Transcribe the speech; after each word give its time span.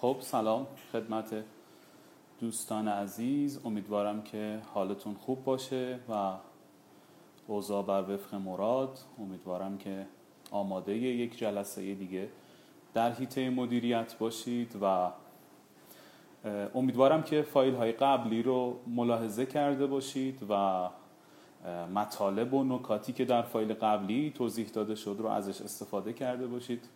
خب 0.00 0.16
سلام 0.20 0.66
خدمت 0.92 1.44
دوستان 2.40 2.88
عزیز. 2.88 3.60
امیدوارم 3.64 4.22
که 4.22 4.60
حالتون 4.74 5.14
خوب 5.14 5.44
باشه 5.44 5.98
و 6.08 6.32
اوضاع 7.46 7.82
بر 7.82 8.14
وفق 8.14 8.34
مراد. 8.34 8.98
امیدوارم 9.18 9.78
که 9.78 10.06
آماده 10.50 10.96
یک 10.96 11.38
جلسه 11.38 11.94
دیگه 11.94 12.28
در 12.94 13.12
حیطه 13.12 13.50
مدیریت 13.50 14.18
باشید 14.18 14.76
و 14.82 15.10
امیدوارم 16.74 17.22
که 17.22 17.42
فایل 17.42 17.74
های 17.74 17.92
قبلی 17.92 18.42
رو 18.42 18.80
ملاحظه 18.86 19.46
کرده 19.46 19.86
باشید 19.86 20.46
و 20.50 20.88
مطالب 21.94 22.54
و 22.54 22.64
نکاتی 22.64 23.12
که 23.12 23.24
در 23.24 23.42
فایل 23.42 23.74
قبلی 23.74 24.30
توضیح 24.30 24.68
داده 24.68 24.94
شد 24.94 25.16
رو 25.18 25.26
ازش 25.26 25.60
استفاده 25.60 26.12
کرده 26.12 26.46
باشید. 26.46 26.88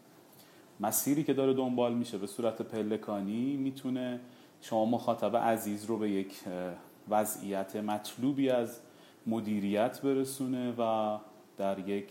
مسیری 0.80 1.24
که 1.24 1.32
داره 1.34 1.54
دنبال 1.54 1.94
میشه 1.94 2.18
به 2.18 2.26
صورت 2.26 2.62
پلکانی 2.62 3.56
می‌تونه 3.56 4.20
شما 4.60 4.84
مخاطب 4.84 5.36
عزیز 5.36 5.84
رو 5.84 5.98
به 5.98 6.10
یک 6.10 6.34
وضعیت 7.08 7.76
مطلوبی 7.76 8.50
از 8.50 8.80
مدیریت 9.26 10.00
برسونه 10.02 10.74
و 10.78 11.16
در 11.58 11.88
یک 11.88 12.08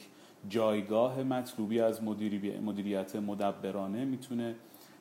جایگاه 0.49 1.23
مطلوبی 1.23 1.80
از 1.80 2.04
مدیریت 2.63 3.16
مدبرانه 3.16 4.05
می‌تونه 4.05 4.55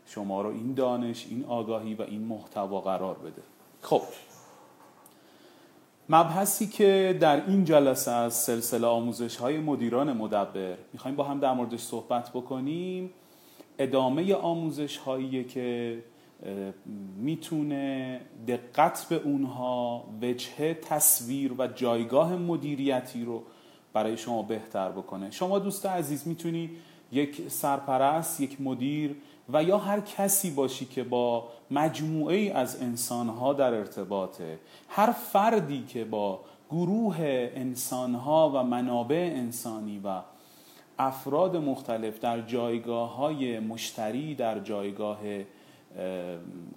شما 0.07 0.43
رو 0.43 0.51
این 0.51 0.75
دانش 0.75 1.27
این 1.31 1.45
آگاهی 1.45 1.95
و 1.95 2.03
این 2.03 2.23
محتوا 2.23 2.81
قرار 2.81 3.15
بده. 3.15 3.43
خب. 3.81 4.03
مبحثی 6.09 6.67
که 6.67 7.19
در 7.21 7.47
این 7.47 7.65
جلسه 7.65 8.11
از 8.11 8.35
سلسله 8.35 8.87
آموزش 8.87 9.37
های 9.37 9.59
مدیران 9.59 10.13
مدبر 10.13 10.77
می‌خوایم 10.93 11.17
با 11.17 11.25
هم 11.25 11.41
در 11.41 11.53
موردش 11.53 11.81
صحبت 11.81 12.31
بکنیم. 12.31 13.11
ادامه 13.79 14.35
آموزش 14.35 14.97
هایی 14.97 15.45
که 15.45 15.99
می‌تونه 17.17 18.21
دقت 18.49 19.07
به 19.11 19.17
اونها 19.17 20.05
وجه 20.23 20.75
تصویر 20.75 21.55
و 21.59 21.67
جایگاه 21.67 22.37
مدیریتی 22.37 23.25
رو 23.25 23.43
برای 23.93 24.17
شما 24.17 24.43
بهتر 24.43 24.89
بکنه. 24.89 25.31
شما 25.31 25.59
دوست 25.59 25.87
عزیز 25.87 26.29
می‌تونی 26.29 26.71
یک 27.13 27.49
سرپرست 27.49 28.41
یک 28.41 28.61
مدیر 28.61 29.17
و 29.53 29.63
یا 29.63 29.79
هر 29.79 30.01
کسی 30.01 30.51
باشی 30.51 30.85
که 30.85 31.05
با 31.05 31.49
مجموعه 31.71 32.37
ای 32.37 32.51
از 32.51 32.83
انسانها 32.83 33.53
در 33.53 33.75
ارتباطه. 33.75 34.59
هر 34.89 35.13
فردی 35.13 35.85
که 35.89 36.05
با 36.05 36.41
گروه 36.71 37.17
انسانها 37.55 38.53
و 38.55 38.63
منابع 38.63 39.33
انسانی 39.35 40.01
و 40.05 40.21
افراد 40.99 41.57
مختلف 41.57 42.19
در 42.19 42.41
جایگاه 42.41 43.17
های 43.17 43.61
مشتری 43.61 44.35
در 44.35 44.59
جایگاه 44.59 45.19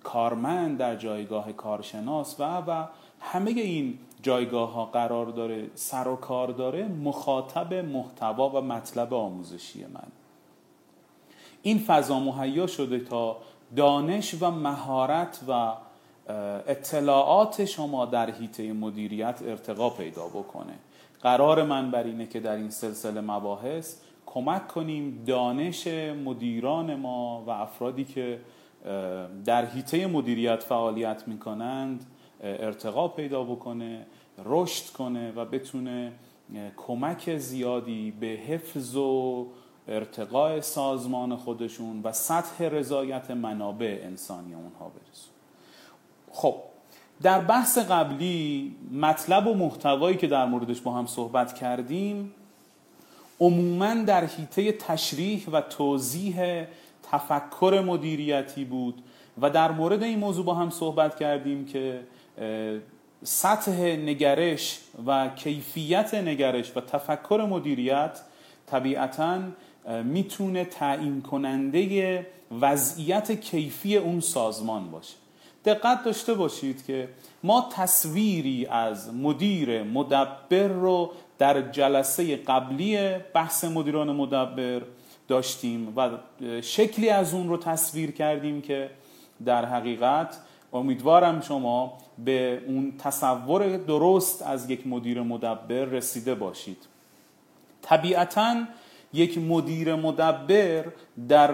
کارمند 0.04 0.78
در 0.78 0.96
جایگاه 0.96 1.52
کارشناس 1.52 2.40
و 2.40 2.44
و 2.44 2.86
همه 3.20 3.52
این 3.52 4.00
جایگاه 4.22 4.74
ها 4.74 4.86
قرار 4.86 5.26
داره 5.26 5.70
سر 5.76 6.08
و 6.08 6.16
کار 6.16 6.48
داره 6.48 6.88
مخاطب 6.88 7.74
محتوا 7.74 8.50
و 8.50 8.62
مطلب 8.62 9.14
آموزشی 9.14 9.86
من. 9.86 10.08
این 11.62 11.80
فضا 11.80 12.20
مهیا 12.20 12.68
شده 12.68 13.00
تا 13.00 13.38
دانش 13.76 14.36
و 14.42 14.52
مهارت 14.52 15.40
و 15.48 15.74
اطلاعات 16.68 17.66
شما 17.66 18.06
در 18.06 18.32
حیطه 18.32 18.74
مدیریت 18.74 19.42
ارتقا 19.46 19.90
پیدا 19.90 20.28
بکنه. 20.28 20.74
قرار 21.26 21.64
من 21.64 21.92
بر 21.92 22.04
اینه 22.04 22.28
که 22.28 22.40
در 22.40 22.56
این 22.56 22.70
سلسله 22.70 23.22
مباحث 23.22 23.96
کمک 24.26 24.68
کنیم 24.68 25.24
دانش 25.28 25.88
مدیران 26.26 26.96
ما 26.96 27.44
و 27.48 27.50
افرادی 27.50 28.04
که 28.04 28.40
در 29.46 29.66
حیطه 29.66 30.08
مدیریت 30.08 30.64
فعالیت 30.64 31.28
می‌کنند 31.28 32.06
ارتقا 32.44 33.08
پیدا 33.08 33.44
بکنه 33.44 34.06
رشد 34.46 34.94
کنه 34.94 35.32
و 35.32 35.46
بتونه 35.46 36.12
کمک 36.78 37.38
زیادی 37.38 38.12
به 38.12 38.28
حفظ 38.28 38.96
و 38.96 39.48
ارتقاء 39.88 40.62
سازمان 40.62 41.36
خودشون 41.36 42.02
و 42.04 42.12
سطح 42.12 42.64
رضایت 42.64 43.32
منابع 43.32 44.00
انسانی 44.04 44.54
اونها 44.54 44.90
برسون 44.90 45.34
خب 46.32 46.56
در 47.22 47.40
بحث 47.40 47.78
قبلی 47.78 48.76
مطلب 48.92 49.48
و 49.48 49.54
محتوایی 49.54 50.18
که 50.18 50.28
در 50.28 50.46
موردش 50.46 50.82
با 50.82 50.92
هم 50.92 51.06
صحبت 51.06 51.54
کردیم 51.54 52.32
عموما 53.40 53.94
در 53.94 54.26
حیطه 54.26 54.72
تشریح 54.72 55.50
و 55.52 55.62
توضیح 55.62 56.66
تفکر 57.12 57.84
مدیریتی 57.88 58.66
بود 58.66 59.04
و 59.42 59.50
در 59.50 59.72
مورد 59.72 60.04
این 60.04 60.20
موضوع 60.20 60.46
با 60.46 60.54
هم 60.54 60.70
صحبت 60.70 61.20
کردیم 61.20 61.66
که 61.66 62.02
سطح 63.24 63.82
نگرش 63.82 64.80
و 65.06 65.30
کیفیت 65.30 66.14
نگرش 66.14 66.78
و 66.78 66.82
تفکر 66.82 67.48
مدیریت 67.50 68.22
طبیعتا 68.68 69.40
می‌تونه 70.04 70.66
تعیین 70.66 71.22
کننده 71.22 72.28
وضعیت 72.62 73.32
کیفی 73.32 73.98
اون 73.98 74.20
سازمان 74.20 74.92
باشه. 74.92 75.25
دقت 75.66 76.04
داشته 76.04 76.34
باشید 76.34 76.86
که 76.86 77.10
ما 77.44 77.70
تصویری 77.72 78.66
از 78.66 79.14
مدیر 79.14 79.84
مدبر 79.84 80.68
رو 80.68 81.12
در 81.38 81.62
جلسه 81.62 82.36
قبلی 82.36 83.18
بحث 83.34 83.64
مدیران 83.64 84.12
مدبر 84.12 84.82
داشتیم 85.28 85.94
و 85.98 86.10
شکلی 86.62 87.10
از 87.10 87.34
اون 87.34 87.50
رو 87.50 87.58
تصویر 87.58 88.12
کردیم 88.12 88.62
که 88.62 88.90
در 89.46 89.66
حقیقت 89.66 90.38
امیدوارم 90.74 91.42
شما 91.42 91.98
به 92.26 92.62
اون 92.68 92.94
تصور 92.98 93.78
درست 93.78 94.42
از 94.42 94.70
یک 94.70 94.88
مدیر 94.88 95.22
مدبر 95.22 95.86
رسیده 95.86 96.36
باشید. 96.36 96.78
طبیعتا 97.82 98.56
یک 99.14 99.38
مدیر 99.38 99.96
مدبر 99.96 100.86
در 101.28 101.52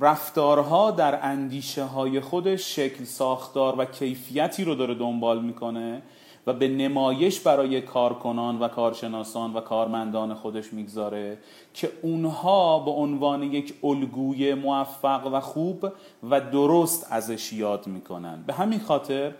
رفتارها 0.00 0.90
در 0.90 1.18
اندیشه 1.22 1.84
های 1.84 2.20
خودش 2.20 2.76
شکل 2.76 3.04
ساختار 3.04 3.74
و 3.78 3.84
کیفیتی 3.84 4.64
رو 4.64 4.74
داره 4.74 4.94
دنبال 4.94 5.42
می‌کنه 5.42 6.02
و 6.46 6.52
به 6.52 6.68
نمایش 6.68 7.40
برای 7.40 7.80
کارکنان 7.80 8.58
و 8.58 8.68
کارشناسان 8.68 9.54
و 9.54 9.60
کارمندان 9.60 10.34
خودش 10.34 10.72
می‌گذاره 10.72 11.38
که 11.74 11.90
اونها 12.02 12.78
به 12.78 12.90
عنوان 12.90 13.42
یک 13.42 13.74
الگوی 13.84 14.54
موفق 14.54 15.26
و 15.32 15.40
خوب 15.40 15.92
و 16.30 16.40
درست 16.40 17.06
ازش 17.10 17.52
یاد 17.52 17.86
می‌کنن. 17.86 18.44
به 18.46 18.52
همین 18.52 18.80
خاطر 18.80 19.32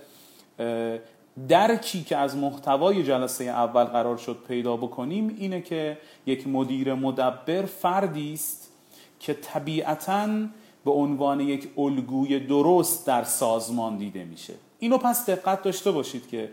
درکی 1.49 2.03
که 2.03 2.17
از 2.17 2.37
محتوای 2.37 3.03
جلسه 3.03 3.45
اول 3.45 3.85
قرار 3.85 4.17
شد 4.17 4.37
پیدا 4.49 4.77
بکنیم 4.77 5.37
اینه 5.39 5.61
که 5.61 5.99
یک 6.27 6.49
مدیر 6.49 6.95
مدبر 6.95 7.63
فردی 7.63 8.33
است 8.33 8.64
که 9.25 9.35
طبیعتا 9.35 10.29
به 10.85 10.91
عنوان 10.91 11.41
یک 11.41 11.69
الگوی 11.79 12.41
درست 12.41 13.07
در 13.07 13.25
سازمان 13.25 13.97
دیده 13.97 14.25
میشه. 14.25 14.55
اینو 14.79 14.99
پس 14.99 15.31
دقت 15.31 15.63
داشته 15.63 15.91
باشید 15.91 16.29
که 16.29 16.51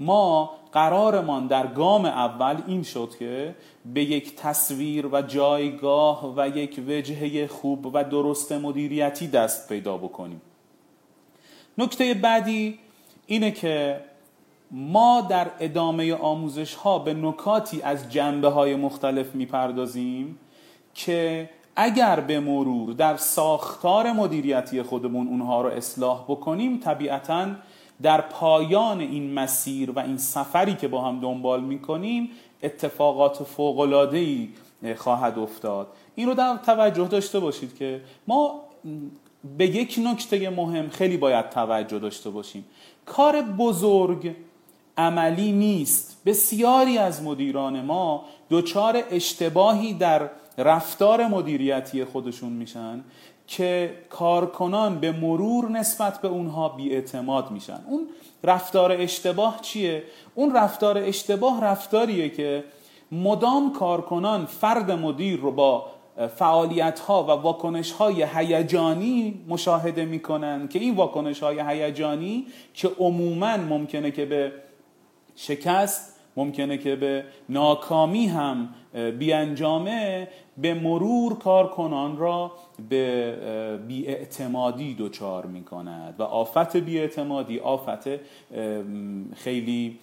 ما 0.00 0.50
قرارمان 0.72 1.46
در 1.46 1.66
گام 1.66 2.04
اول 2.04 2.56
این 2.66 2.82
شد 2.82 3.10
که 3.18 3.54
به 3.94 4.04
یک 4.04 4.36
تصویر 4.36 5.06
و 5.06 5.22
جایگاه 5.22 6.34
و 6.36 6.48
یک 6.48 6.80
وجهه 6.88 7.46
خوب 7.46 7.86
و 7.94 8.04
درست 8.04 8.52
مدیریتی 8.52 9.28
دست 9.28 9.68
پیدا 9.68 9.96
بکنیم. 9.96 10.40
نکته 11.78 12.14
بعدی 12.14 12.78
اینه 13.26 13.50
که 13.50 14.00
ما 14.70 15.20
در 15.20 15.50
ادامه 15.60 16.14
آموزش 16.14 16.74
ها 16.74 16.98
به 16.98 17.14
نکاتی 17.14 17.82
از 17.82 18.12
جنبه 18.12 18.48
های 18.48 18.76
مختلف 18.76 19.34
می‌پردازیم 19.34 20.38
که 20.94 21.50
اگر 21.76 22.20
به 22.20 22.40
مرور 22.40 22.92
در 22.92 23.16
ساختار 23.16 24.12
مدیریتی 24.12 24.82
خودمون 24.82 25.28
اونها 25.28 25.62
رو 25.62 25.68
اصلاح 25.68 26.24
بکنیم 26.28 26.78
طبیعتا 26.78 27.48
در 28.02 28.20
پایان 28.20 29.00
این 29.00 29.32
مسیر 29.32 29.90
و 29.90 29.98
این 29.98 30.18
سفری 30.18 30.74
که 30.74 30.88
با 30.88 31.00
هم 31.00 31.20
دنبال 31.20 31.60
می‌کنیم 31.64 32.30
اتفاقات 32.62 33.42
فوقلادهی 33.42 34.50
خواهد 34.96 35.38
افتاد. 35.38 35.86
این 36.14 36.28
رو 36.28 36.34
در 36.34 36.56
توجه 36.56 37.08
داشته 37.08 37.40
باشید 37.40 37.76
که 37.76 38.00
ما 38.26 38.60
به 39.58 39.66
یک 39.66 40.00
نکته 40.04 40.50
مهم 40.50 40.88
خیلی 40.88 41.16
باید 41.16 41.50
توجه 41.50 41.98
داشته 41.98 42.30
باشیم. 42.30 42.64
کار 43.06 43.42
بزرگ 43.42 44.34
عملی 44.96 45.52
نیست. 45.52 46.22
بسیاری 46.26 46.98
از 46.98 47.22
مدیران 47.22 47.80
ما 47.80 48.24
دچار 48.50 49.02
اشتباهی 49.10 49.94
در 49.94 50.30
رفتار 50.58 51.26
مدیریتی 51.26 52.04
خودشون 52.04 52.52
میشن 52.52 53.04
که 53.46 53.94
کارکنان 54.10 54.98
به 54.98 55.12
مرور 55.12 55.70
نسبت 55.70 56.20
به 56.20 56.28
اونها 56.28 56.68
بیاعتماد 56.68 57.50
میشن 57.50 57.80
اون 57.88 58.06
رفتار 58.44 58.92
اشتباه 58.92 59.60
چیه؟ 59.60 60.02
اون 60.34 60.56
رفتار 60.56 60.98
اشتباه 60.98 61.64
رفتاریه 61.64 62.28
که 62.28 62.64
مدام 63.12 63.72
کارکنان 63.72 64.46
فرد 64.46 64.90
مدیر 64.90 65.40
رو 65.40 65.52
با 65.52 65.86
فعالیت 66.36 67.00
ها 67.00 67.24
و 67.24 67.26
واکنش 67.26 67.92
های 67.92 68.26
هیجانی 68.34 69.44
مشاهده 69.48 70.04
می‌کنن 70.04 70.68
که 70.68 70.78
این 70.78 70.94
واکنش 70.94 71.42
های 71.42 71.60
هیجانی 71.60 72.46
که 72.74 72.90
عموما 72.98 73.56
ممکنه 73.56 74.10
که 74.10 74.24
به 74.24 74.52
شکست 75.36 76.11
ممکنه 76.36 76.78
که 76.78 76.96
به 76.96 77.24
ناکامی 77.48 78.26
هم 78.26 78.68
بیانجامه 79.18 80.28
به 80.58 80.74
مرور 80.74 81.38
کارکنان 81.38 82.16
را 82.16 82.52
به 82.88 83.78
بیاعتمادی 83.88 84.96
دچار 84.98 85.46
می 85.46 85.64
کند 85.64 86.14
و 86.18 86.22
آفت 86.22 86.76
بیاعتمادی 86.76 87.58
آفت 87.58 88.08
خیلی 89.34 89.98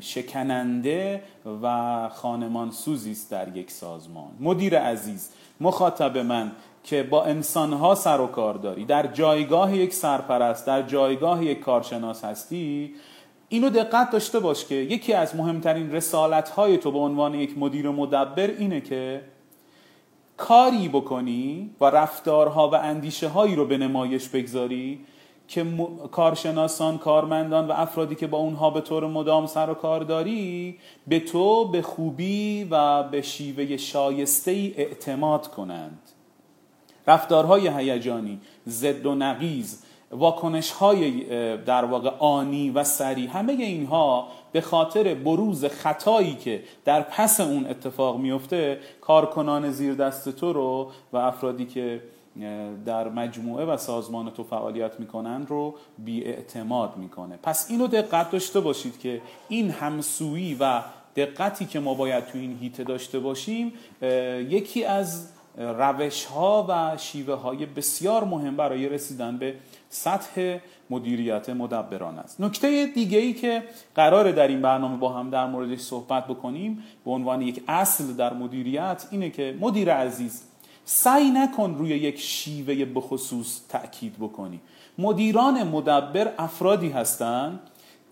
شکننده 0.00 1.22
و 1.62 2.08
خانمان 2.08 2.70
سوزی 2.70 3.10
است 3.10 3.30
در 3.30 3.56
یک 3.56 3.70
سازمان. 3.70 4.30
مدیر 4.40 4.78
عزیز 4.78 5.30
مخاطب 5.60 6.18
من 6.18 6.52
که 6.84 7.02
با 7.02 7.24
انسانها 7.24 7.94
سر 7.94 8.20
و 8.20 8.26
کار 8.26 8.54
داری 8.54 8.84
در 8.84 9.06
جایگاه 9.06 9.76
یک 9.76 9.94
سرپرست 9.94 10.66
در 10.66 10.82
جایگاه 10.82 11.44
یک 11.44 11.60
کارشناس 11.60 12.24
هستی 12.24 12.94
اینو 13.48 13.70
دقت 13.70 14.10
داشته 14.10 14.40
باش 14.40 14.64
که 14.64 14.74
یکی 14.74 15.12
از 15.12 15.36
مهمترین 15.36 15.92
رسالت 15.92 16.48
های 16.48 16.78
تو 16.78 16.90
به 16.90 16.98
عنوان 16.98 17.34
یک 17.34 17.58
مدیر 17.58 17.90
مدبر 17.90 18.50
اینه 18.50 18.80
که 18.80 19.20
کاری 20.36 20.88
بکنی 20.88 21.70
و 21.80 21.84
رفتارها 21.84 22.70
و 22.70 22.74
اندیشه 22.74 23.28
هایی 23.28 23.54
رو 23.54 23.66
به 23.66 23.78
نمایش 23.78 24.28
بگذاری 24.28 25.00
که 25.48 25.66
کارشناسان، 26.12 26.98
کارمندان 26.98 27.68
و 27.68 27.72
افرادی 27.72 28.14
که 28.14 28.26
با 28.26 28.38
اونها 28.38 28.70
به 28.70 28.80
طور 28.80 29.06
مدام 29.06 29.46
سر 29.46 29.70
و 29.70 29.74
کار 29.74 30.00
داری 30.00 30.78
به 31.06 31.20
تو 31.20 31.68
به 31.68 31.82
خوبی 31.82 32.68
و 32.70 33.02
به 33.02 33.22
شیوه 33.22 33.76
شایسته 33.76 34.50
ای 34.50 34.74
اعتماد 34.76 35.48
کنند. 35.48 35.98
رفتارهای 37.06 37.68
هیجانی 37.68 38.40
ضد 38.68 39.06
و 39.06 39.14
نقیز 39.14 39.82
واکنش 40.14 40.70
های 40.70 41.20
در 41.56 41.84
واقع 41.84 42.10
آنی 42.18 42.70
و 42.70 42.84
سری 42.84 43.26
همه 43.26 43.52
اینها 43.52 44.28
به 44.52 44.60
خاطر 44.60 45.14
بروز 45.14 45.64
خطایی 45.64 46.34
که 46.34 46.62
در 46.84 47.02
پس 47.02 47.40
اون 47.40 47.66
اتفاق 47.66 48.18
میفته 48.18 48.78
کارکنان 49.00 49.70
زیر 49.70 49.94
دست 49.94 50.28
تو 50.28 50.52
رو 50.52 50.90
و 51.12 51.16
افرادی 51.16 51.66
که 51.66 52.00
در 52.86 53.08
مجموعه 53.08 53.64
و 53.64 53.76
سازمان 53.76 54.30
تو 54.30 54.44
فعالیت 54.44 55.00
می‌کنن 55.00 55.46
رو 55.46 55.74
بی 55.98 56.24
اعتماد 56.24 56.96
می‌کنه. 56.96 57.38
پس 57.42 57.66
اینو 57.70 57.86
دقت 57.86 58.30
داشته 58.30 58.60
باشید 58.60 59.00
که 59.00 59.20
این 59.48 59.70
همسویی 59.70 60.56
و 60.60 60.82
دقتی 61.16 61.66
که 61.66 61.80
ما 61.80 61.94
باید 61.94 62.26
تو 62.26 62.38
این 62.38 62.58
هیته 62.60 62.84
داشته 62.84 63.18
باشیم 63.18 63.72
یکی 64.48 64.84
از 64.84 65.28
روش 65.56 66.24
ها 66.24 66.66
و 66.68 66.96
شیوه 66.96 67.34
های 67.34 67.66
بسیار 67.66 68.24
مهم 68.24 68.56
برای 68.56 68.88
رسیدن 68.88 69.38
به 69.38 69.54
سطح 69.88 70.58
مدیریت 70.90 71.50
مدبران 71.50 72.18
است. 72.18 72.40
نکته 72.40 72.86
دیگه 72.86 73.18
ای 73.18 73.32
که 73.32 73.62
قراره 73.94 74.32
در 74.32 74.48
این 74.48 74.62
برنامه 74.62 74.96
با 74.96 75.12
هم 75.12 75.30
در 75.30 75.46
موردش 75.46 75.80
صحبت 75.80 76.26
بکنیم 76.26 76.84
به 77.04 77.10
عنوان 77.10 77.42
یک 77.42 77.62
اصل 77.68 78.12
در 78.12 78.32
مدیریت 78.32 79.06
اینه 79.10 79.30
که 79.30 79.56
مدیر 79.60 79.92
عزیز 79.92 80.42
سعی 80.84 81.30
نکن 81.30 81.74
روی 81.78 81.88
یک 81.88 82.20
شیوه 82.20 82.84
بخصوص 82.84 83.60
تأکید 83.68 84.16
بکنی. 84.18 84.60
مدیران 84.98 85.62
مدبر 85.62 86.32
افرادی 86.38 86.88
هستند 86.88 87.60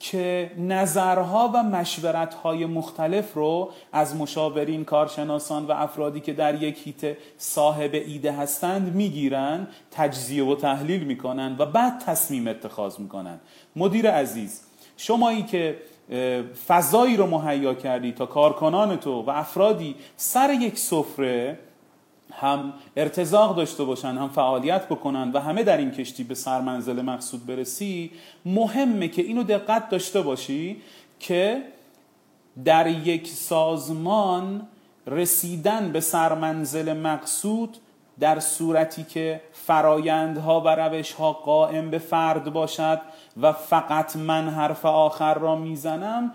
که 0.02 0.50
نظرها 0.58 1.50
و 1.54 1.62
مشورتهای 1.62 2.66
مختلف 2.66 3.34
رو 3.34 3.70
از 3.92 4.16
مشاورین 4.16 4.84
کارشناسان 4.84 5.66
و 5.66 5.72
افرادی 5.72 6.20
که 6.20 6.32
در 6.32 6.62
یک 6.62 6.86
هیته 6.86 7.16
صاحب 7.38 7.90
ایده 7.94 8.32
هستند 8.32 8.94
می‌گیرن 8.94 9.66
تجزیه 9.90 10.44
و 10.44 10.54
تحلیل 10.54 11.04
می‌کنن 11.04 11.56
و 11.58 11.66
بعد 11.66 11.98
تصمیم 12.06 12.48
اتخاذ 12.48 12.98
می‌کنن. 12.98 13.40
مدیر 13.76 14.10
عزیز 14.10 14.62
شمایی 14.96 15.42
که 15.42 15.76
فضایی 16.66 17.16
رو 17.16 17.26
مهیا 17.26 17.74
کردی 17.74 18.12
تا 18.12 18.26
کارکنان 18.26 18.96
تو 18.96 19.22
و 19.22 19.30
افرادی 19.30 19.94
سر 20.16 20.50
یک 20.50 20.78
سفره 20.78 21.58
هم 22.40 22.72
ارتزاق 22.96 23.56
داشته 23.56 23.84
باشن 23.84 24.08
هم 24.08 24.28
فعالیت 24.28 24.88
بکنن 24.88 25.32
و 25.32 25.40
همه 25.40 25.62
در 25.62 25.76
این 25.76 25.90
کشتی 25.90 26.24
به 26.24 26.34
سرمنزل 26.34 27.02
مقصود 27.02 27.46
برسی 27.46 28.10
مهمه 28.44 29.08
که 29.08 29.22
اینو 29.22 29.42
دقت 29.42 29.88
داشته 29.88 30.22
باشی 30.22 30.76
که 31.20 31.62
در 32.64 32.86
یک 32.86 33.28
سازمان 33.28 34.66
رسیدن 35.06 35.92
به 35.92 36.00
سرمنزل 36.00 36.92
مقصود 36.92 37.76
در 38.20 38.40
صورتی 38.40 39.04
که 39.04 39.40
فرایندها 39.52 40.60
و 40.60 40.68
روشها 40.68 41.32
قائم 41.32 41.90
به 41.90 41.98
فرد 41.98 42.52
باشد 42.52 43.00
و 43.42 43.52
فقط 43.52 44.16
من 44.16 44.48
حرف 44.48 44.86
آخر 44.86 45.34
را 45.34 45.56
می‌زنم 45.56 46.32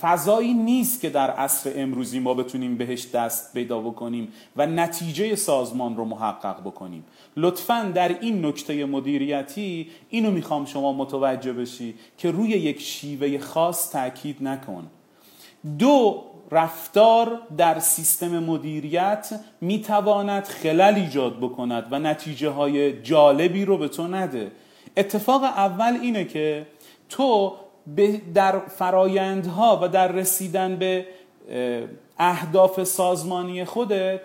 فضایی 0.00 0.54
نیست 0.54 1.00
که 1.00 1.10
در 1.10 1.30
عصر 1.30 1.72
امروزی 1.76 2.18
ما 2.18 2.34
بتونیم 2.34 2.76
بهش 2.76 3.06
دست 3.10 3.54
پیدا 3.54 3.80
بکنیم 3.80 4.32
و 4.56 4.66
نتیجه 4.66 5.36
سازمان 5.36 5.96
رو 5.96 6.04
محقق 6.04 6.60
بکنیم. 6.60 7.04
لطفا 7.36 7.92
در 7.94 8.20
این 8.20 8.46
نکته 8.46 8.84
مدیریتی 8.84 9.88
اینو 10.10 10.30
می‌خوام 10.30 10.64
شما 10.64 10.92
متوجه 10.92 11.52
بشی 11.52 11.94
که 12.18 12.30
روی 12.30 12.48
یک 12.48 12.80
شیوه 12.80 13.38
خاص 13.38 13.90
تاکید 13.92 14.36
نکن. 14.42 14.86
دو 15.78 16.24
رفتار 16.50 17.40
در 17.56 17.78
سیستم 17.78 18.38
مدیریت 18.38 19.40
می‌تواند 19.60 20.44
خلل 20.44 20.94
ایجاد 20.94 21.38
بکند 21.38 21.86
و 21.90 21.98
نتیجه 21.98 22.48
های 22.48 23.02
جالبی 23.02 23.64
رو 23.64 23.78
به 23.78 23.88
تو 23.88 24.08
نده. 24.08 24.52
اتفاق 24.96 25.42
اول 25.44 25.98
اینه 26.02 26.24
که 26.24 26.66
تو 27.08 27.52
در 28.34 28.58
فرایندها 28.58 29.78
و 29.82 29.88
در 29.88 30.12
رسیدن 30.12 30.76
به 30.76 31.06
اهداف 32.18 32.84
سازمانی 32.84 33.64
خودت 33.64 34.20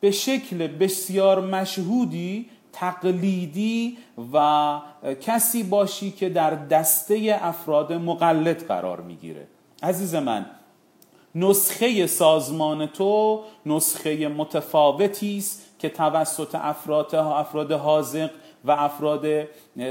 به 0.00 0.10
شکل 0.10 0.66
بسیار 0.66 1.40
مشهودی 1.40 2.50
تقلیدی 2.72 3.98
و 4.32 4.78
کسی 5.20 5.62
باشی 5.62 6.10
که 6.10 6.28
در 6.28 6.50
دسته 6.50 7.38
افراد 7.42 7.92
مقلد 7.92 8.66
قرار 8.66 9.00
می‌گیره. 9.00 9.46
عزیز 9.82 10.14
من 10.14 10.46
نسخه 11.34 12.06
سازمان 12.06 12.86
تو 12.86 13.42
نسخه 13.66 14.28
متفاوتی 14.28 15.38
است 15.38 15.62
که 15.78 15.88
توسط 15.88 16.54
افراد 16.54 17.14
افراد 17.14 17.72
حاضق 17.72 18.30
و 18.64 18.70
افراد 18.70 19.24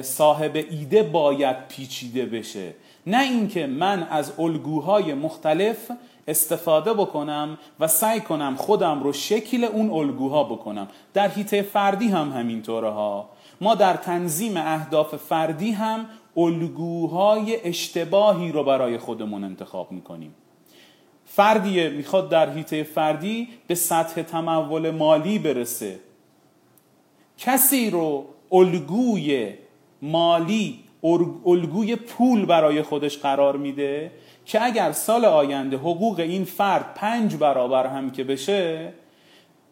صاحب 0.02 0.56
ایده 0.56 1.04
باید 1.04 1.68
پیچیده 1.68 2.26
بشه. 2.26 2.74
نه 3.08 3.24
اینکه 3.24 3.68
من 3.68 4.04
از 4.04 4.34
الگوهای 4.40 5.14
مختلف 5.14 5.92
استفاده 6.28 6.94
بکنم 6.94 7.58
و 7.80 7.88
سعی 7.88 8.22
کنم 8.22 8.56
خودم 8.56 9.04
رو 9.04 9.14
شکل 9.14 9.64
اون 9.64 9.90
الگوها 9.90 10.44
بکنم. 10.44 10.88
در 11.14 11.28
حیطه 11.28 11.62
فردی 11.62 12.08
هم 12.08 12.32
همینطوره 12.32 12.90
ها. 12.90 13.30
ما 13.62 13.76
در 13.76 13.94
تنظیم 13.94 14.58
اهداف 14.58 15.16
فردی 15.16 15.72
هم 15.72 16.06
الگوهای 16.38 17.68
اشتباهی 17.68 18.52
رو 18.52 18.64
برای 18.64 18.98
خودمون 18.98 19.44
انتخاب 19.44 19.92
می‌کنیم. 19.92 20.36
فردی 21.26 21.90
می‌خواد 21.90 22.30
در 22.30 22.50
حیطه 22.50 22.84
فردی 22.84 23.48
به 23.68 23.76
سطح 23.76 24.22
تمول 24.22 24.92
مالی 24.92 25.40
برسه. 25.40 26.00
کسی 27.38 27.90
رو 27.90 28.26
الگوی 28.52 29.54
مالی 30.02 30.83
الگوی 31.46 31.96
پول 31.96 32.46
برای 32.46 32.82
خودش 32.82 33.18
قرار 33.18 33.58
میده 33.58 34.12
که 34.46 34.64
اگر 34.64 34.92
سال 34.92 35.26
آینده 35.26 35.78
حقوق 35.78 36.20
این 36.20 36.44
فرد 36.44 36.94
پنج 36.94 37.36
برابر 37.36 37.88
هم 37.88 38.12
که 38.12 38.24
بشه 38.24 38.94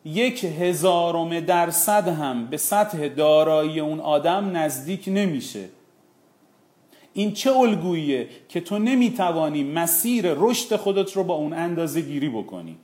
یک 0.06 0.44
هزارم 0.44 1.40
درصد 1.40 2.08
هم 2.08 2.48
به 2.48 2.58
سطح 2.58 3.08
دارایی 3.08 3.80
اون 3.80 4.00
آدم 4.00 4.58
نزدیک 4.58 5.04
نمیشه. 5.08 5.70
این 7.14 7.34
چه 7.34 7.52
الگوییه 7.52 8.28
که 8.50 8.62
تو 8.62 8.80
نمی‌توانی 8.80 9.64
مسیر 9.64 10.26
رشد 10.38 10.76
خودت 10.76 11.14
رو 11.14 11.24
با 11.24 11.34
اون 11.34 11.54
اندازه 11.54 12.02
گیری 12.02 12.30
بکنی؟ 12.30 12.78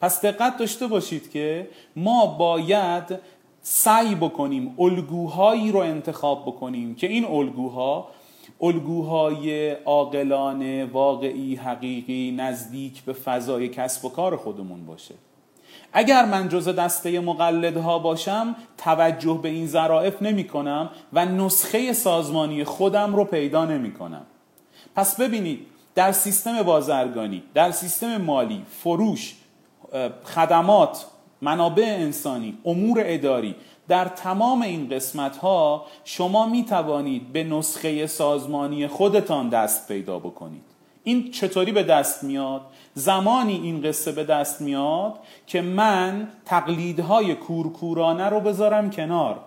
پس 0.00 0.24
دقت 0.24 0.56
داشته 0.56 0.86
باشید 0.86 1.30
که 1.30 1.68
ما 1.96 2.26
باید 2.26 3.18
سعی 3.62 4.14
بکنیم 4.14 4.74
الگوهایی 4.78 5.72
رو 5.72 5.78
انتخاب 5.78 6.42
بکنیم 6.42 6.94
که 6.94 7.06
این 7.06 7.24
الگوها 7.24 8.08
الگوهای 8.60 9.70
عاقلانه 9.70 10.84
واقعی 10.84 11.54
حقیقی 11.54 12.34
نزدیک 12.38 13.02
به 13.02 13.12
فضای 13.12 13.68
کسب 13.68 14.04
و 14.04 14.08
کار 14.08 14.36
خودمون 14.36 14.86
باشه. 14.86 15.14
اگر 15.92 16.24
من 16.24 16.48
جز 16.48 16.68
دسته 16.68 17.20
مقلدها 17.20 17.98
باشم 17.98 18.56
توجه 18.78 19.38
به 19.42 19.48
این 19.48 19.66
ظرافت 19.66 20.22
نمی 20.22 20.44
کنم 20.44 20.90
و 21.12 21.24
نسخه 21.24 21.92
سازمانی 21.92 22.64
خودم 22.64 23.16
رو 23.16 23.24
پیدا 23.24 23.64
نمی 23.64 23.92
کنم 23.92 24.26
پس 24.94 25.20
ببینید 25.20 25.66
در 25.94 26.12
سیستم 26.12 26.62
بازرگانی 26.62 27.42
در 27.54 27.70
سیستم 27.70 28.16
مالی 28.16 28.62
فروش 28.68 29.34
خدمات 30.24 31.06
منابع 31.42 31.84
انسانی 31.84 32.58
امور 32.64 33.02
اداری 33.04 33.54
در 33.88 34.04
تمام 34.04 34.62
این 34.62 34.88
قسمت 34.88 35.36
ها 35.36 35.86
شما 36.04 36.46
می 36.46 36.64
توانید 36.64 37.32
به 37.32 37.44
نسخه 37.44 38.06
سازمانی 38.06 38.86
خودتان 38.86 39.48
دست 39.48 39.88
پیدا 39.88 40.18
بکنید. 40.18 40.62
این 41.04 41.30
چطوری 41.30 41.72
به 41.72 41.82
دست 41.82 42.24
میاد؟ 42.24 42.60
زمانی 42.94 43.52
این 43.52 43.82
قصه 43.82 44.12
به 44.12 44.24
دست 44.24 44.60
میاد 44.60 45.14
که 45.46 45.62
من 45.62 46.28
تقلیدهای 46.44 47.34
کورکورانه 47.34 48.28
رو 48.28 48.40
بذارم 48.40 48.90
کنار. 48.90 49.40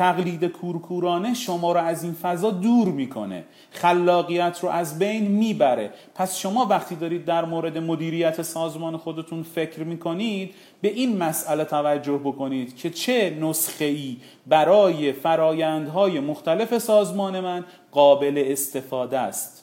تقلید 0.00 0.44
کورکورانه 0.44 1.34
شما 1.34 1.72
رو 1.72 1.80
از 1.80 2.04
این 2.04 2.12
فضا 2.12 2.50
دور 2.50 2.88
می‌کنه. 2.88 3.44
خلاقیت 3.70 4.58
رو 4.62 4.68
از 4.68 4.98
بین 4.98 5.22
می‌بره. 5.22 5.90
پس 6.14 6.38
شما 6.38 6.66
وقتی 6.70 6.94
دارید 6.94 7.24
در 7.24 7.44
مورد 7.44 7.78
مدیریت 7.78 8.42
سازمان 8.42 8.96
خودتون 8.96 9.42
فکر 9.42 9.84
می‌کنید 9.84 10.54
به 10.80 10.88
این 10.88 11.16
مسئله 11.16 11.64
توجه 11.64 12.20
بکنید 12.24 12.76
که 12.76 12.90
چه 12.90 13.36
نسخه 13.40 13.84
ای 13.84 14.16
برای 14.46 15.12
فرایندهای 15.12 16.20
مختلف 16.20 16.78
سازمان 16.78 17.40
من 17.40 17.64
قابل 17.92 18.44
استفاده 18.46 19.18
است. 19.18 19.59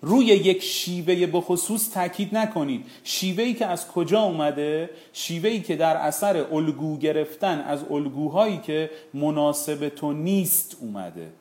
روی 0.00 0.24
یک 0.24 0.62
شیوه 0.62 1.26
به 1.26 1.40
خصوص 1.40 1.90
تاکید 1.90 2.36
نکنید. 2.36 2.86
شیوهی 3.04 3.54
که 3.54 3.66
از 3.66 3.88
کجا 3.88 4.20
اومده؟ 4.20 4.90
شیوهی 5.12 5.60
که 5.60 5.76
در 5.76 5.96
اثر 5.96 6.44
الگو 6.52 6.98
گرفتن 6.98 7.60
از 7.60 7.84
الگوهایی 7.90 8.56
که 8.58 8.90
مناسب 9.14 9.88
تو 9.88 10.12
نیست 10.12 10.76
اومده. 10.80 11.32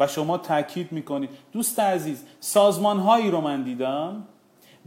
و 0.00 0.06
شما 0.06 0.38
تاکید 0.38 0.92
می‌کنید. 0.92 1.30
دوست 1.52 1.80
عزیز 1.80 2.24
سازمانهایی 2.40 3.30
رو 3.30 3.40
من 3.40 3.62
دیدم 3.62 4.24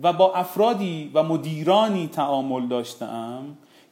و 0.03 0.13
با 0.13 0.33
افرادی 0.33 1.11
و 1.13 1.23
مدیرانی 1.23 2.07
تعامل 2.07 2.67
داشتم 2.67 3.43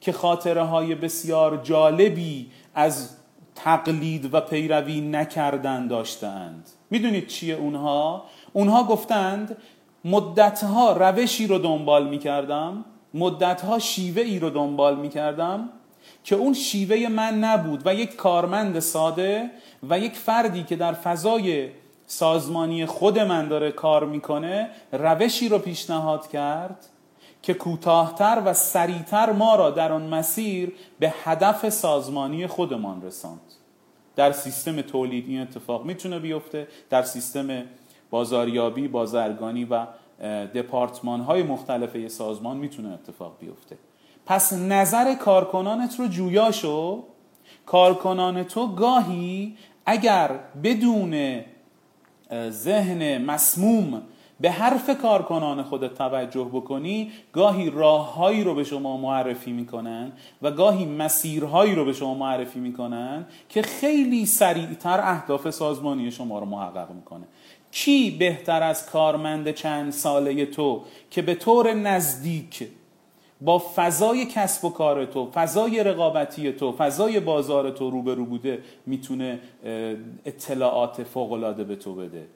که 0.01 0.11
خاطره 0.11 0.63
های 0.63 0.95
بسیار 0.95 1.57
جالبی 1.63 2.47
از 2.75 3.09
تقلید 3.55 4.33
و 4.33 4.41
پیروی 4.41 5.01
نکردن 5.01 5.87
داشتند. 5.87 6.69
می‌دونید 6.89 7.27
چیه 7.27 7.55
اونها؟ 7.55 8.23
اونها 8.53 8.83
گفتند 8.83 9.57
مدتها 10.05 10.93
روشی 10.93 11.47
رو 11.47 11.57
دنبال 11.57 12.07
می‌کردم 12.07 12.85
مدتها 13.13 13.79
شیوه 13.79 14.21
ای 14.21 14.39
رو 14.39 14.49
دنبال 14.49 14.99
می‌کردم 14.99 15.69
که 16.23 16.35
اون 16.35 16.53
شیوه 16.53 17.07
من 17.09 17.39
نبود 17.39 17.81
و 17.85 17.95
یک 17.95 18.15
کارمند 18.15 18.79
ساده 18.79 19.51
و 19.89 19.99
یک 19.99 20.15
فردی 20.15 20.63
که 20.63 20.75
در 20.75 20.93
فضای 20.93 21.69
سازمانی 22.07 22.85
خود 22.85 23.19
من 23.19 23.47
داره 23.47 23.71
کار 23.71 24.05
می‌کنه 24.05 24.69
روشی 24.91 25.49
رو 25.49 25.59
پیشنهاد 25.59 26.27
کرد 26.27 26.85
که 27.41 27.53
کوتاهتر 27.53 28.41
و 28.45 28.53
سریعتر 28.53 29.31
ما 29.31 29.55
را 29.55 29.69
در 29.69 29.91
آن 29.91 30.01
مسیر 30.01 30.73
به 30.99 31.13
هدف 31.23 31.69
سازمانی 31.69 32.47
خودمان 32.47 33.01
رساند. 33.01 33.41
در 34.15 34.31
سیستم 34.31 34.81
تولید 34.81 35.29
این 35.29 35.41
اتفاق 35.41 35.85
می‌تونه 35.85 36.19
بیفته 36.19 36.67
در 36.89 37.03
سیستم 37.03 37.63
بازاریابی 38.11 38.87
بازرگانی 38.87 39.65
و 39.65 39.85
دپارتمان 40.55 41.21
های 41.21 41.43
مختلف 41.43 42.07
سازمان 42.07 42.57
می‌تونه 42.57 42.93
اتفاق 42.93 43.37
بیفته. 43.39 43.77
پس 44.25 44.53
نظر 44.53 45.15
کارکنانت 45.15 45.99
رو 45.99 46.07
جویا 46.07 46.51
شو. 46.51 47.03
کارکنان 47.65 48.43
تو 48.43 48.67
گاهی 48.67 49.57
اگر 49.85 50.39
بدون 50.63 51.41
ذهن 52.49 53.17
مسموم 53.17 54.01
به 54.39 54.51
حرف 54.51 55.01
کارکنان 55.01 55.63
خودت 55.63 55.93
توجه 55.93 56.49
بکنی 56.53 57.11
گاهی 57.33 57.69
راههایی 57.69 58.43
رو 58.43 58.55
به 58.55 58.63
شما 58.63 58.97
معرفی 58.97 59.51
می‌کنن 59.51 60.11
و 60.41 60.51
گاهی 60.51 60.85
مسیرهایی 60.85 61.75
رو 61.75 61.85
به 61.85 61.93
شما 61.93 62.13
معرفی 62.13 62.59
می‌کنن 62.59 63.25
که 63.49 63.61
خیلی 63.61 64.25
سریعتر 64.25 64.99
اهداف 65.03 65.49
سازمانی 65.49 66.11
شما 66.11 66.39
رو 66.39 66.45
محقق 66.45 66.91
می‌کنه. 66.91 67.23
کی 67.71 68.11
بهتر 68.11 68.63
از 68.63 68.89
کارمند 68.89 69.51
چند 69.51 69.91
ساله 69.91 70.45
تو 70.45 70.83
که 71.11 71.21
به 71.21 71.35
طور 71.35 71.73
نزدیک 71.73 72.67
با 73.41 73.63
فضای 73.75 74.25
کسب 74.25 74.65
و 74.65 74.69
کار 74.69 75.05
تو 75.05 75.31
فضای 75.33 75.83
رقابتی 75.83 76.51
تو 76.51 76.71
فضای 76.71 77.19
بازار 77.19 77.71
تو 77.71 77.89
روبرو 77.89 78.25
بوده 78.25 78.63
می‌تونه 78.85 79.39
اطلاعات 80.25 81.03
فوقالعاده 81.03 81.63
به 81.63 81.75
تو 81.75 81.95
بده؟ 81.95 82.27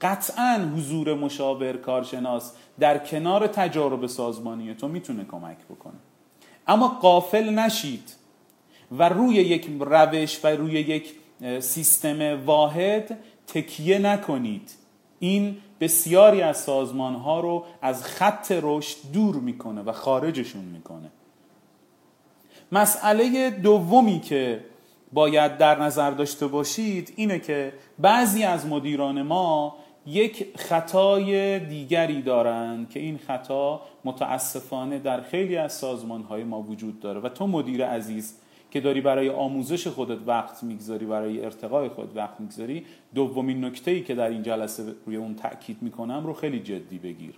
قطعا 0.00 0.70
حضور 0.76 1.14
مشاور 1.14 1.72
کارشناس 1.72 2.52
در 2.80 2.98
کنار 2.98 3.46
تجارب 3.46 4.06
سازمانی 4.06 4.74
تو 4.74 4.88
می‌تونه 4.88 5.24
کمک 5.24 5.58
بکنه. 5.70 5.94
اما 6.66 6.88
قافل 6.88 7.50
نشید 7.50 8.14
و 8.98 9.08
روی 9.08 9.34
یک 9.34 9.68
روش 9.80 10.44
و 10.44 10.46
روی 10.46 10.72
یک 10.72 11.14
سیستم 11.60 12.44
واحد 12.46 13.18
تکیه 13.46 13.98
نکنید. 13.98 14.70
این 15.18 15.56
بسیاری 15.80 16.42
از 16.42 16.56
سازمان 16.56 17.14
ها 17.14 17.40
رو 17.40 17.64
از 17.82 18.04
خط 18.04 18.52
رشد 18.62 18.96
دور 19.12 19.36
می‌کنه 19.36 19.82
و 19.82 19.92
خارجشون 19.92 20.64
می‌کنه. 20.64 21.10
مسئله 22.72 23.50
دومی 23.50 24.20
که 24.20 24.64
باید 25.12 25.58
در 25.58 25.82
نظر 25.82 26.10
داشته 26.10 26.46
باشید 26.46 27.12
اینه 27.16 27.38
که 27.38 27.72
بعضی 27.98 28.42
از 28.42 28.66
مدیران 28.66 29.22
ما 29.22 29.76
یک 30.06 30.46
خطای 30.56 31.58
دیگری 31.58 32.22
دارند 32.22 32.90
که 32.90 33.00
این 33.00 33.18
خطا 33.18 33.82
متاسفانه 34.04 34.98
در 34.98 35.20
خیلی 35.20 35.56
از 35.56 35.72
سازمان 35.72 36.22
های 36.22 36.44
ما 36.44 36.62
وجود 36.62 37.00
داره. 37.00 37.20
و 37.20 37.28
تو 37.28 37.46
مدیر 37.46 37.86
عزیز 37.86 38.34
که 38.74 38.80
داری 38.80 39.00
برای 39.00 39.30
آموزش 39.30 39.86
خودت 39.86 40.18
وقت 40.26 40.62
می‌گذاری 40.62 41.06
برای 41.06 41.44
ارتقای 41.44 41.88
خود 41.88 42.16
وقت 42.16 42.40
می‌گذاری 42.40 42.84
دومین 43.14 43.64
نکته 43.64 43.90
ای 43.90 44.02
که 44.02 44.14
در 44.14 44.28
این 44.28 44.42
جلسه 44.42 44.94
روی 45.06 45.16
اون 45.16 45.34
تاکید 45.34 45.76
می‌کنم 45.80 46.26
رو 46.26 46.32
خیلی 46.32 46.60
جدی 46.60 46.98
بگیر. 46.98 47.34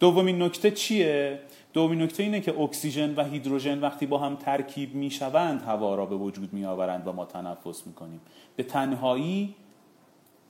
دومین 0.00 0.42
نکته 0.42 0.70
چیه؟ 0.70 1.40
دومین 1.72 2.02
نکته 2.02 2.22
اینه 2.22 2.40
که 2.40 2.60
اکسیژن 2.60 3.14
و 3.14 3.24
هیدروژن 3.24 3.80
وقتی 3.80 4.06
با 4.06 4.18
هم 4.18 4.36
ترکیب 4.36 4.94
می‌شوند 4.94 5.62
هوا 5.62 5.94
را 5.94 6.06
به 6.06 6.16
وجود 6.16 6.52
میآورند 6.52 7.06
و 7.06 7.12
ما 7.12 7.24
تنفس 7.24 7.86
می‌کنیم. 7.86 8.20
به 8.56 8.62
تنهایی 8.62 9.54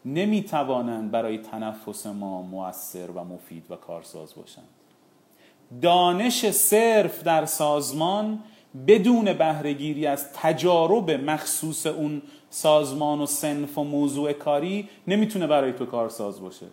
نمی‌توانند 0.05 1.11
برای 1.11 1.39
تنفس 1.39 2.07
ما 2.07 2.43
مؤثر 2.43 3.11
و 3.11 3.25
مفید 3.25 3.65
و 3.71 3.77
کارساز 3.77 4.35
باشند. 4.35 4.69
دانش 5.83 6.51
صرف 6.51 7.23
در 7.23 7.45
سازمان 7.45 8.39
بدون 8.87 9.33
بهرهگیری 9.33 10.07
از 10.07 10.33
تجارب 10.33 11.11
مخصوص 11.11 11.87
اون 11.87 12.23
سازمان 12.51 13.21
و 13.21 13.27
سنف 13.27 13.79
و 13.79 13.85
موضوع 13.85 14.33
کاری 14.33 14.89
نمی‌تونه 15.07 15.47
برای 15.47 15.73
تو 15.73 15.87
کارساز 15.87 16.41
باشه. 16.41 16.67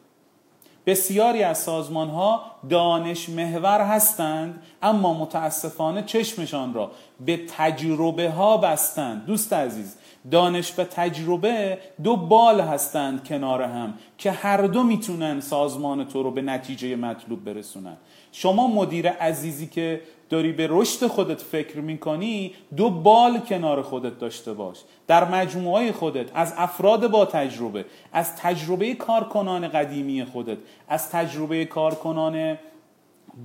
بسیاری 0.86 1.44
از 1.44 1.58
سازمان 1.58 2.10
ها 2.10 2.41
دانش 2.70 3.29
محور 3.29 3.82
هستند 3.82 4.63
اما 4.82 5.13
متاسفانه 5.13 6.03
چشمشان 6.03 6.74
را 6.74 6.91
به 7.25 7.39
تجربه 7.58 8.29
ها 8.29 8.58
بستند. 8.58 9.25
دوست 9.25 9.53
عزیز 9.53 9.96
دانش 10.32 10.74
و 10.77 10.84
تجربه 10.84 11.77
دو 12.03 12.15
بال 12.15 12.62
هستند 12.62 13.27
کنار 13.27 13.62
هم 13.62 13.94
که 14.18 14.32
هر 14.32 14.62
دو 14.62 14.84
می‌تونن 14.84 15.39
سازمان 15.39 16.08
تو 16.08 16.24
رو 16.24 16.32
به 16.32 16.41
نتیجه 16.41 16.96
مطلوب 16.96 17.44
برسونن. 17.44 17.98
شما 18.32 18.68
مدیر 18.68 19.10
عزیزی 19.10 19.68
که 19.68 20.01
داری 20.29 20.51
به 20.51 20.67
رشد 20.69 21.07
خودت 21.07 21.41
فکر 21.41 21.79
می‌کنی 21.79 22.53
دو 22.75 22.89
بال 22.89 23.39
کنار 23.39 23.81
خودت 23.81 24.19
داشته 24.19 24.53
باش. 24.53 24.77
در 25.07 25.25
مجموعه 25.25 25.91
خودت 25.91 26.31
از 26.33 26.53
افراد 26.57 27.12
با 27.12 27.25
تجربه 27.25 27.86
از 28.13 28.36
تجربه 28.36 28.93
کارکنان 28.93 29.67
قدیمی 29.67 30.25
خودت 30.25 30.57
از 30.88 31.09
تجربه 31.09 31.65
کارکنان 31.65 32.57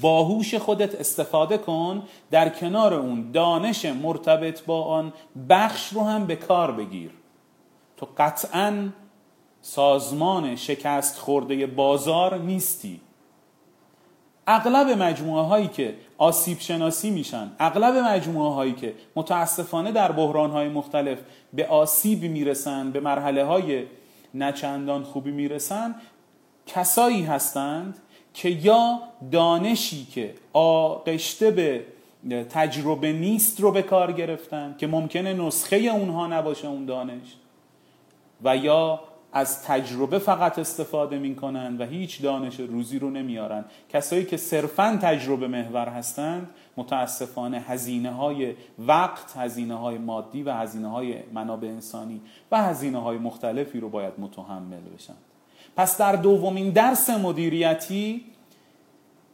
باهوش 0.01 0.55
خودت 0.55 0.95
استفاده 0.95 1.59
کن 1.59 2.03
در 2.31 2.49
کنار 2.49 2.95
اون 2.95 3.31
دانش 3.33 3.85
مرتبط 3.85 4.65
با 4.65 4.85
آن 4.85 5.13
بخش 5.49 5.93
رو 5.93 6.05
هم 6.05 6.27
به 6.27 6.37
کار 6.37 6.73
بگیر. 6.73 7.11
تو 7.97 8.09
قطعا 8.19 8.89
سازمان 9.63 10.57
شکست 10.57 11.19
خورده 11.19 11.67
بازار 11.67 12.39
نیستی. 12.39 13.01
اغلب 14.47 15.03
مجموعه 15.03 15.45
هایی 15.45 15.69
که 15.69 15.95
آسیب 16.19 16.61
شناسی 16.61 17.11
میشن. 17.11 17.51
اغلب 17.59 17.97
مجموعه 17.97 18.55
هایی 18.55 18.73
که 18.73 18.95
متاسفانه 19.17 19.93
در 19.93 20.13
بحران 20.13 20.51
های 20.51 20.69
مختلف 20.69 21.19
به 21.53 21.67
آسیب 21.67 22.23
می‌رسن 22.23 22.91
به 22.91 23.01
مرحله 23.01 23.45
های 23.45 23.85
نچندان 24.35 25.03
خوبی 25.03 25.31
می‌رسن 25.31 25.95
کسایی 26.67 27.23
هستند 27.23 27.99
که 28.35 28.49
یا 28.49 28.99
دانشی 29.33 30.05
که 30.05 30.35
آغشته 30.53 31.51
به 31.51 31.85
تجربه 32.51 33.13
نیست 33.13 33.61
رو 33.61 33.73
به 33.73 33.83
کار 33.83 34.13
گرفتن 34.13 34.75
که 34.79 34.87
ممکنه 34.87 35.33
نسخه 35.33 35.77
اونها 35.77 36.27
نباشه 36.27 36.69
اون 36.69 36.85
دانش 36.85 37.37
و 38.45 38.57
یا 38.57 39.01
از 39.35 39.63
تجربه 39.63 40.19
فقط 40.19 40.59
استفاده 40.59 41.19
می‌کنن 41.19 41.77
و 41.79 41.87
هیچ 41.87 42.23
دانش 42.23 42.61
روزی 42.61 42.99
رو 42.99 43.11
نمیارن 43.11 43.65
کسایی 43.89 44.25
که 44.25 44.37
صرفا 44.37 44.99
تجربه 45.03 45.49
محور 45.49 45.89
هستند 45.89 46.51
متاسفانه 46.77 47.61
هزینه 47.61 48.11
های 48.11 48.55
وقت 48.79 49.37
هزینه 49.37 49.75
های 49.75 49.99
مادی 49.99 50.43
و 50.43 50.53
هزینه 50.53 50.89
های 50.89 51.15
منابع 51.33 51.69
انسانی 51.69 52.21
و 52.53 52.63
هزینه 52.63 52.99
های 52.99 53.19
مختلفی 53.19 53.81
رو 53.81 53.89
باید 53.89 54.13
متحمل 54.19 54.81
بشن. 54.97 55.15
پس 55.77 55.99
در 55.99 56.17
دومین 56.17 56.71
درس 56.71 57.11
مدیریتی 57.11 58.25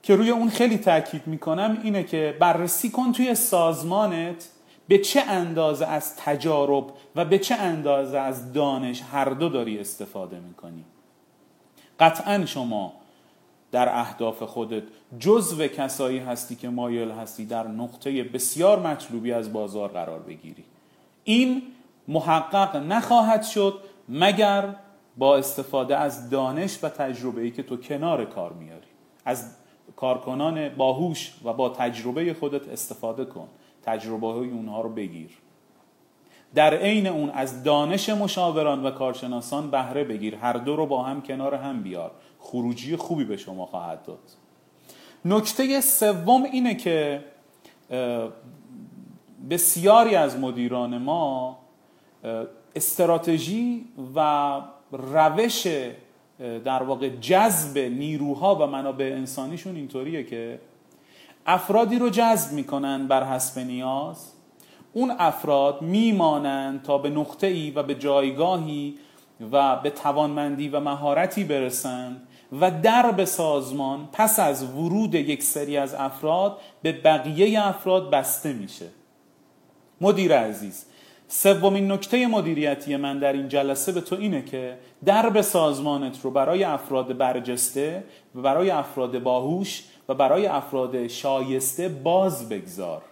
که 0.02 0.16
روی 0.16 0.30
اون 0.30 0.48
خیلی 0.48 0.78
تاکید 0.78 1.26
می‌کنم 1.26 1.78
اینه 1.82 2.02
که 2.02 2.36
بررسی 2.40 2.90
کن 2.90 3.12
توی 3.12 3.34
سازمانت 3.34 4.48
به 4.90 4.98
چه 4.98 5.20
اندازه 5.20 5.86
از 5.86 6.16
تجارب 6.16 6.84
و 7.16 7.24
به 7.24 7.38
چه 7.38 7.54
اندازه 7.54 8.18
از 8.18 8.52
دانش 8.52 9.02
هر 9.12 9.24
دو 9.24 9.48
داری 9.48 9.78
استفاده 9.78 10.40
می‌کنی؟ 10.40 10.84
قطعا 12.00 12.46
شما 12.46 12.92
در 13.72 13.98
اهداف 13.98 14.42
خودت 14.42 14.82
جزو 15.18 15.66
کسایی 15.66 16.18
هستی 16.18 16.56
که 16.56 16.68
مایل 16.68 17.10
هستی 17.10 17.46
در 17.46 17.68
نقطه 17.68 18.22
بسیار 18.22 18.78
مطلوبی 18.78 19.32
از 19.32 19.52
بازار 19.52 19.88
قرار 19.88 20.18
بگیری. 20.18 20.64
این 21.24 21.62
محقق 22.08 22.76
نخواهد 22.76 23.42
شد 23.42 23.74
مگر 24.08 24.74
با 25.16 25.36
استفاده 25.36 25.96
از 25.96 26.30
دانش 26.30 26.84
و 26.84 26.88
تجربه 26.88 27.42
ای 27.42 27.50
که 27.50 27.62
تو 27.62 27.76
کنار 27.76 28.24
کار 28.24 28.52
میاری. 28.52 28.86
از 29.24 29.54
کارکنان 29.96 30.68
باهوش 30.68 31.32
و 31.44 31.52
با 31.52 31.68
تجربه 31.68 32.34
خودت 32.34 32.68
استفاده 32.68 33.24
کن. 33.24 33.48
تجربه 33.82 34.26
های 34.26 34.50
اونها 34.50 34.80
رو 34.80 34.88
بگیر. 34.88 35.30
در 36.54 36.74
عین 36.74 37.06
اون 37.06 37.30
از 37.30 37.62
دانش 37.62 38.08
مشاوران 38.08 38.86
و 38.86 38.90
کارشناسان 38.90 39.70
بهره 39.70 40.04
بگیر. 40.04 40.36
هر 40.36 40.52
دو 40.52 40.76
رو 40.76 40.86
با 40.86 41.02
هم 41.02 41.22
کنار 41.22 41.54
هم 41.54 41.82
بیار. 41.82 42.10
خروجی 42.38 42.96
خوبی 42.96 43.24
به 43.24 43.36
شما 43.36 43.66
خواهد 43.66 44.02
داد. 44.02 44.18
نکته 45.24 45.80
سوم 45.80 46.42
اینه 46.42 46.74
که 46.74 47.24
بسیاری 49.50 50.14
از 50.14 50.38
مدیران 50.38 50.98
ما 50.98 51.58
استراتژی 52.76 53.84
و 54.14 54.60
روش 54.92 55.66
در 56.40 56.82
واقع 56.82 57.08
جذب 57.08 57.78
نیروها 57.78 58.54
و 58.54 58.66
منابع 58.66 59.12
انسانیشون 59.16 59.76
اینطوریه 59.76 60.24
که 60.24 60.60
افرادی 61.46 61.98
رو 61.98 62.10
جذب 62.10 62.52
می‌کنن 62.52 63.08
بر 63.08 63.24
حسب 63.24 63.58
نیاز. 63.58 64.32
اون 64.92 65.14
افراد 65.18 65.82
میمانند 65.82 66.82
تا 66.82 66.98
به 66.98 67.10
نقطه 67.10 67.46
ای 67.46 67.70
و 67.70 67.82
به 67.82 67.94
جایگاهی 67.94 68.98
و 69.52 69.76
به 69.76 69.90
توانمندی 69.90 70.68
و 70.68 70.80
مهارتی 70.80 71.44
برسند 71.44 72.28
و 72.60 72.70
درب 72.70 73.24
سازمان 73.24 74.08
پس 74.12 74.38
از 74.38 74.64
ورود 74.64 75.14
یک 75.14 75.42
سری 75.42 75.76
از 75.76 75.94
افراد 75.94 76.58
به 76.82 76.92
بقیه 76.92 77.66
افراد 77.66 78.10
بسته 78.10 78.52
میشه. 78.52 78.86
مدیر 80.00 80.38
عزیز 80.38 80.84
سومین 81.32 81.92
نکته 81.92 82.26
مدیریتی 82.26 82.96
من 82.96 83.18
در 83.18 83.32
این 83.32 83.48
جلسه 83.48 83.92
به 83.92 84.00
تو 84.00 84.16
اینه 84.16 84.42
که 84.42 84.78
درب 85.04 85.40
سازمانت 85.40 86.20
رو 86.22 86.30
برای 86.30 86.64
افراد 86.64 87.16
برجسته 87.16 88.04
و 88.34 88.40
برای 88.40 88.70
افراد 88.70 89.18
باهوش 89.18 89.84
و 90.08 90.14
برای 90.14 90.46
افراد 90.46 91.06
شایسته 91.06 91.88
باز 91.88 92.48
بگذار. 92.48 93.02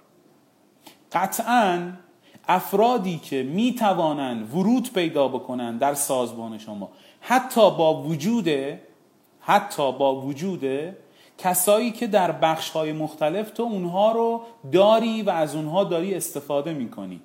قطعا 1.13 1.93
افرادی 2.49 3.19
که 3.19 3.43
می 3.43 3.75
توانند 3.75 4.55
ورود 4.55 4.93
پیدا 4.93 5.29
بکنن 5.29 5.79
در 5.79 5.95
سازمان 5.95 6.59
شما 6.59 6.91
حتی 7.21 7.71
با 7.71 8.03
وجود 8.03 8.49
حتی 9.41 9.93
با 9.93 10.21
وجود 10.21 10.65
کسایی 11.39 11.91
که 11.91 12.07
در 12.07 12.33
بخش 12.33 12.71
های 12.71 12.93
مختلف 12.93 13.51
تو 13.51 13.63
اونها 13.63 14.13
رو 14.13 14.43
داری 14.73 15.23
و 15.23 15.31
از 15.31 15.55
اونها 15.55 15.85
داری 15.85 16.15
استفاده 16.15 16.73
می‌کنی. 16.73 17.21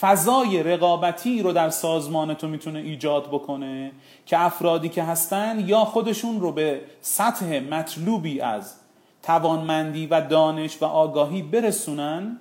فضای 0.00 0.62
رقابتی 0.62 1.42
رو 1.42 1.52
در 1.52 1.70
سازمان 1.70 2.34
تو 2.34 2.48
می‌تونه 2.48 2.78
ایجاد 2.78 3.28
بکنه 3.28 3.92
که 4.26 4.40
افرادی 4.40 4.88
که 4.88 5.02
هستن 5.02 5.64
یا 5.68 5.84
خودشون 5.84 6.40
رو 6.40 6.52
به 6.52 6.80
سطح 7.00 7.60
مطلوبی 7.70 8.40
از 8.40 8.74
توانمندی 9.22 10.06
و 10.06 10.20
دانش 10.20 10.82
و 10.82 10.84
آگاهی 10.84 11.42
برسونن 11.42 12.38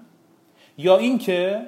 یا 0.77 0.97
اینکه 0.97 1.61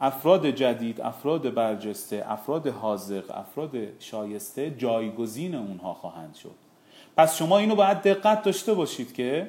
افراد 0.00 0.46
جدید 0.46 1.00
افراد 1.00 1.54
برجسته 1.54 2.24
افراد 2.28 2.66
حاضق 2.66 3.24
افراد 3.36 3.70
شایسته 3.98 4.70
جایگزین 4.70 5.54
اونها 5.54 5.94
خواهند 5.94 6.34
شد. 6.34 6.54
پس 7.16 7.36
شما 7.36 7.58
اینو 7.58 7.74
باید 7.74 8.02
دقت 8.02 8.42
داشته 8.42 8.74
باشید 8.74 9.14
که 9.14 9.48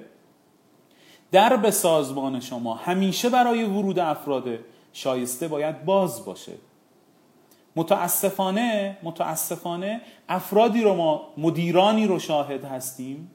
درب 1.31 1.69
سازمان 1.69 2.39
شما 2.39 2.73
همیشه 2.73 3.29
برای 3.29 3.63
ورود 3.63 3.99
افراد 3.99 4.59
شایسته 4.93 5.47
باید 5.47 5.85
باز 5.85 6.25
باشه. 6.25 6.53
متاسفانه 7.75 8.97
متاسفانه 9.03 10.01
افرادی 10.29 10.81
رو 10.81 10.93
ما 10.93 11.27
مدیرانی 11.37 12.07
رو 12.07 12.19
شاهد 12.19 12.65
هستیم 12.65 13.31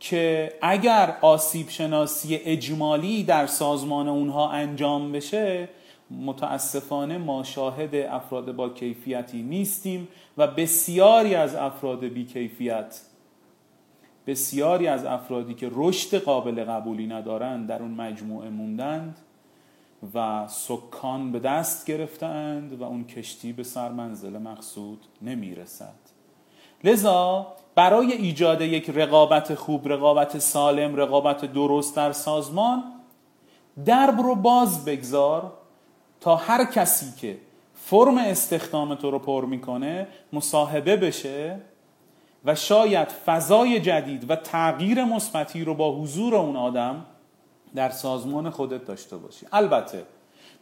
که 0.00 0.52
اگر 0.62 1.16
آسیب 1.20 1.68
شناسی 1.68 2.36
اجمالی 2.36 3.22
در 3.22 3.46
سازمان 3.46 4.08
اونها 4.08 4.50
انجام 4.50 5.12
بشه 5.12 5.68
متاسفانه 6.10 7.18
ما 7.18 7.42
شاهد 7.42 7.94
افراد 7.94 8.56
با 8.56 8.68
کیفیتی 8.68 9.42
نیستیم 9.42 10.08
و 10.38 10.46
بسیاری 10.46 11.34
از 11.34 11.54
افراد 11.54 12.04
بی 12.04 12.24
کیفیت 12.24 13.00
بسیاری 14.26 14.86
از 14.86 15.04
افرادی 15.04 15.54
که 15.54 15.70
رشد 15.72 16.18
قابل 16.18 16.64
قبولی 16.64 17.06
ندارند 17.06 17.68
در 17.68 17.82
اون 17.82 17.90
مجموعه 17.90 18.50
موندند. 18.50 19.18
و 20.14 20.48
سکان 20.48 21.32
به 21.32 21.38
دست 21.38 21.86
گرفتند 21.86 22.80
و 22.80 22.84
اون 22.84 23.04
کشتی 23.04 23.52
به 23.52 23.62
سر 23.62 23.88
منزل 23.88 24.38
مقصود 24.38 25.06
نمی‌رسد. 25.22 25.94
لذا 26.84 27.46
برای 27.74 28.12
ایجاد 28.12 28.60
یک 28.60 28.90
رقابت 28.90 29.54
خوب 29.54 29.88
رقابت 29.92 30.38
سالم 30.38 30.96
رقابت 30.96 31.44
درست 31.44 31.96
در 31.96 32.12
سازمان 32.12 32.84
درب 33.84 34.20
رو 34.20 34.34
باز 34.34 34.84
بگذار 34.84 35.52
تا 36.20 36.36
هر 36.36 36.64
کسی 36.64 37.20
که 37.20 37.38
فرم 37.74 38.18
استخدام 38.18 38.94
تو 38.94 39.10
رو 39.10 39.18
پر 39.18 39.44
می‌کنه 39.44 40.08
مصاحبه 40.32 40.96
بشه 40.96 41.60
و 42.44 42.54
شاید 42.54 43.08
فضای 43.08 43.80
جدید 43.80 44.30
و 44.30 44.36
تغییر 44.36 45.04
مثبتی 45.04 45.64
رو 45.64 45.74
با 45.74 45.92
حضور 45.92 46.34
اون 46.34 46.56
آدم 46.56 47.04
در 47.74 47.90
سازمان 47.90 48.50
خودت 48.50 48.84
داشته 48.84 49.16
باشی. 49.16 49.46
البته 49.52 50.02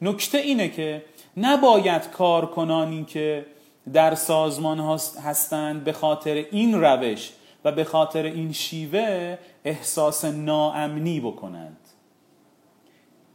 نکته 0.03 0.39
اینه 0.39 0.69
که 0.69 1.05
نباید 1.37 2.11
کارکنانی 2.11 3.05
که 3.05 3.47
در 3.93 4.15
سازمان 4.15 4.99
هستند 5.25 5.85
به 5.85 5.93
خاطر 5.93 6.35
این 6.51 6.81
روش 6.81 7.33
و 7.65 7.73
به 7.73 7.85
خاطر 7.85 8.23
این 8.23 8.53
شیوه 8.53 9.39
احساس 9.65 10.25
ناامنی 10.25 11.21
بکنند. 11.21 11.77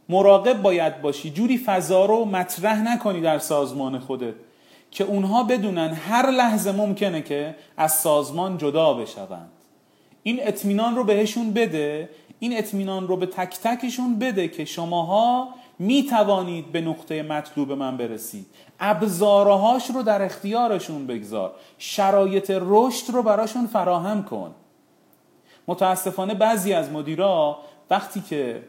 مراقب 0.08 0.62
باید 0.62 1.02
باشی. 1.02 1.30
جوری 1.30 1.58
فضا 1.58 2.04
رو 2.04 2.24
مطرح 2.24 2.94
نکنی 2.94 3.20
در 3.20 3.38
سازمان 3.38 3.98
خودت 3.98 4.34
که 4.90 5.04
اونها 5.04 5.42
بدونن 5.42 5.92
هر 5.92 6.30
لحظه 6.30 6.72
ممکنه 6.72 7.22
که 7.22 7.54
از 7.76 7.92
سازمان 7.92 8.58
جدا 8.58 8.94
بشوند. 8.94 9.50
این 10.22 10.38
اطمینان 10.42 10.96
رو 10.96 11.04
بهشون 11.04 11.52
بده. 11.52 12.08
این 12.40 12.58
اطمینان 12.58 13.08
رو 13.08 13.16
به 13.16 13.26
تک 13.26 13.58
تکشون 13.62 14.18
بده 14.18 14.48
که 14.48 14.64
شماها 14.64 15.48
می 15.78 16.02
توانید 16.02 16.72
به 16.72 16.80
نقطه 16.80 17.22
مطلوب 17.22 17.72
من 17.72 17.96
برسید. 17.96 18.46
ابزارهاش 18.80 19.90
رو 19.90 20.02
در 20.02 20.22
اختیارشون 20.22 21.06
بگذار. 21.06 21.54
شرایط 21.78 22.52
رشد 22.60 23.12
رو 23.12 23.22
براشون 23.22 23.66
فراهم 23.66 24.24
کن. 24.24 24.54
متاسفانه 25.68 26.34
بعضی 26.34 26.72
از 26.72 26.92
مدیرا 26.92 27.58
وقتی 27.90 28.20
که 28.20 28.62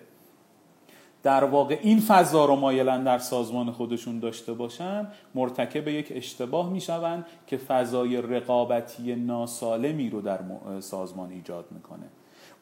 در 1.23 1.43
واقع 1.43 1.79
این 1.81 1.99
فضا 1.99 2.45
رو 2.45 2.55
مایلن 2.55 3.03
در 3.03 3.17
سازمان 3.17 3.71
خودشون 3.71 4.19
داشته 4.19 4.53
باشن 4.53 5.07
مرتکب 5.35 5.87
یک 5.87 6.11
اشتباه 6.15 6.69
می‌شوند 6.69 7.25
که 7.47 7.57
فضای 7.57 8.21
رقابتی 8.21 9.15
ناسالمی 9.15 10.09
رو 10.09 10.21
در 10.21 10.39
سازمان 10.79 11.31
ایجاد 11.31 11.65
می‌کنه. 11.71 12.05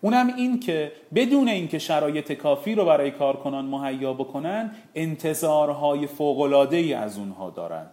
اونم 0.01 0.27
این 0.27 0.59
که 0.59 0.91
بدون 1.15 1.47
اینکه 1.47 1.79
شرایط 1.79 2.31
کافی 2.31 2.75
رو 2.75 2.85
برای 2.85 3.11
کارکنان 3.11 3.65
مهیا 3.65 4.13
بکنن 4.13 4.71
انتظارهای 4.95 6.07
فوقلاده 6.07 6.77
ای 6.77 6.93
از 6.93 7.17
اونها 7.17 7.49
دارند. 7.49 7.91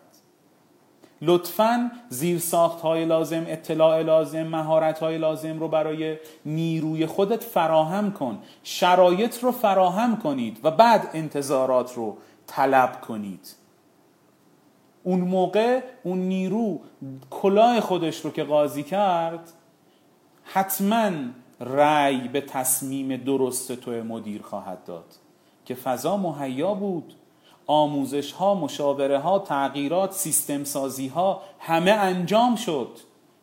لطفا 1.22 1.90
زیر 2.08 2.38
ساخت 2.38 2.80
های 2.80 3.04
لازم 3.04 3.44
اطلاع 3.46 4.02
لازم 4.02 4.42
مهارت 4.42 4.98
های 4.98 5.18
لازم 5.18 5.58
رو 5.58 5.68
برای 5.68 6.16
نیروی 6.46 7.06
خودت 7.06 7.44
فراهم 7.44 8.12
کن. 8.12 8.38
شرایط 8.62 9.44
رو 9.44 9.52
فراهم 9.52 10.16
کنید 10.16 10.60
و 10.62 10.70
بعد 10.70 11.10
انتظارات 11.14 11.94
رو 11.94 12.16
طلب 12.46 13.00
کنید. 13.00 13.54
اون 15.02 15.20
موقع 15.20 15.80
اون 16.02 16.18
نیرو 16.18 16.80
کلاه 17.30 17.80
خودش 17.80 18.20
رو 18.20 18.30
که 18.30 18.44
قاضی 18.44 18.82
کرد 18.82 19.52
حتما 20.44 21.10
رأی 21.60 22.28
به 22.28 22.40
تصمیم 22.40 23.16
درست 23.16 23.72
تو 23.72 23.90
مدیر 23.90 24.42
خواهد 24.42 24.84
داد. 24.84 25.14
که 25.64 25.74
فضا 25.74 26.16
مهیا 26.16 26.74
بود. 26.74 27.14
آموزش 27.66 28.32
ها 28.32 28.54
مشاوره 28.54 29.18
ها 29.18 29.38
تغییرات 29.38 30.12
سیستم 30.12 30.64
سازی 30.64 31.08
ها 31.08 31.42
همه 31.58 31.90
انجام 31.90 32.56
شد. 32.56 32.88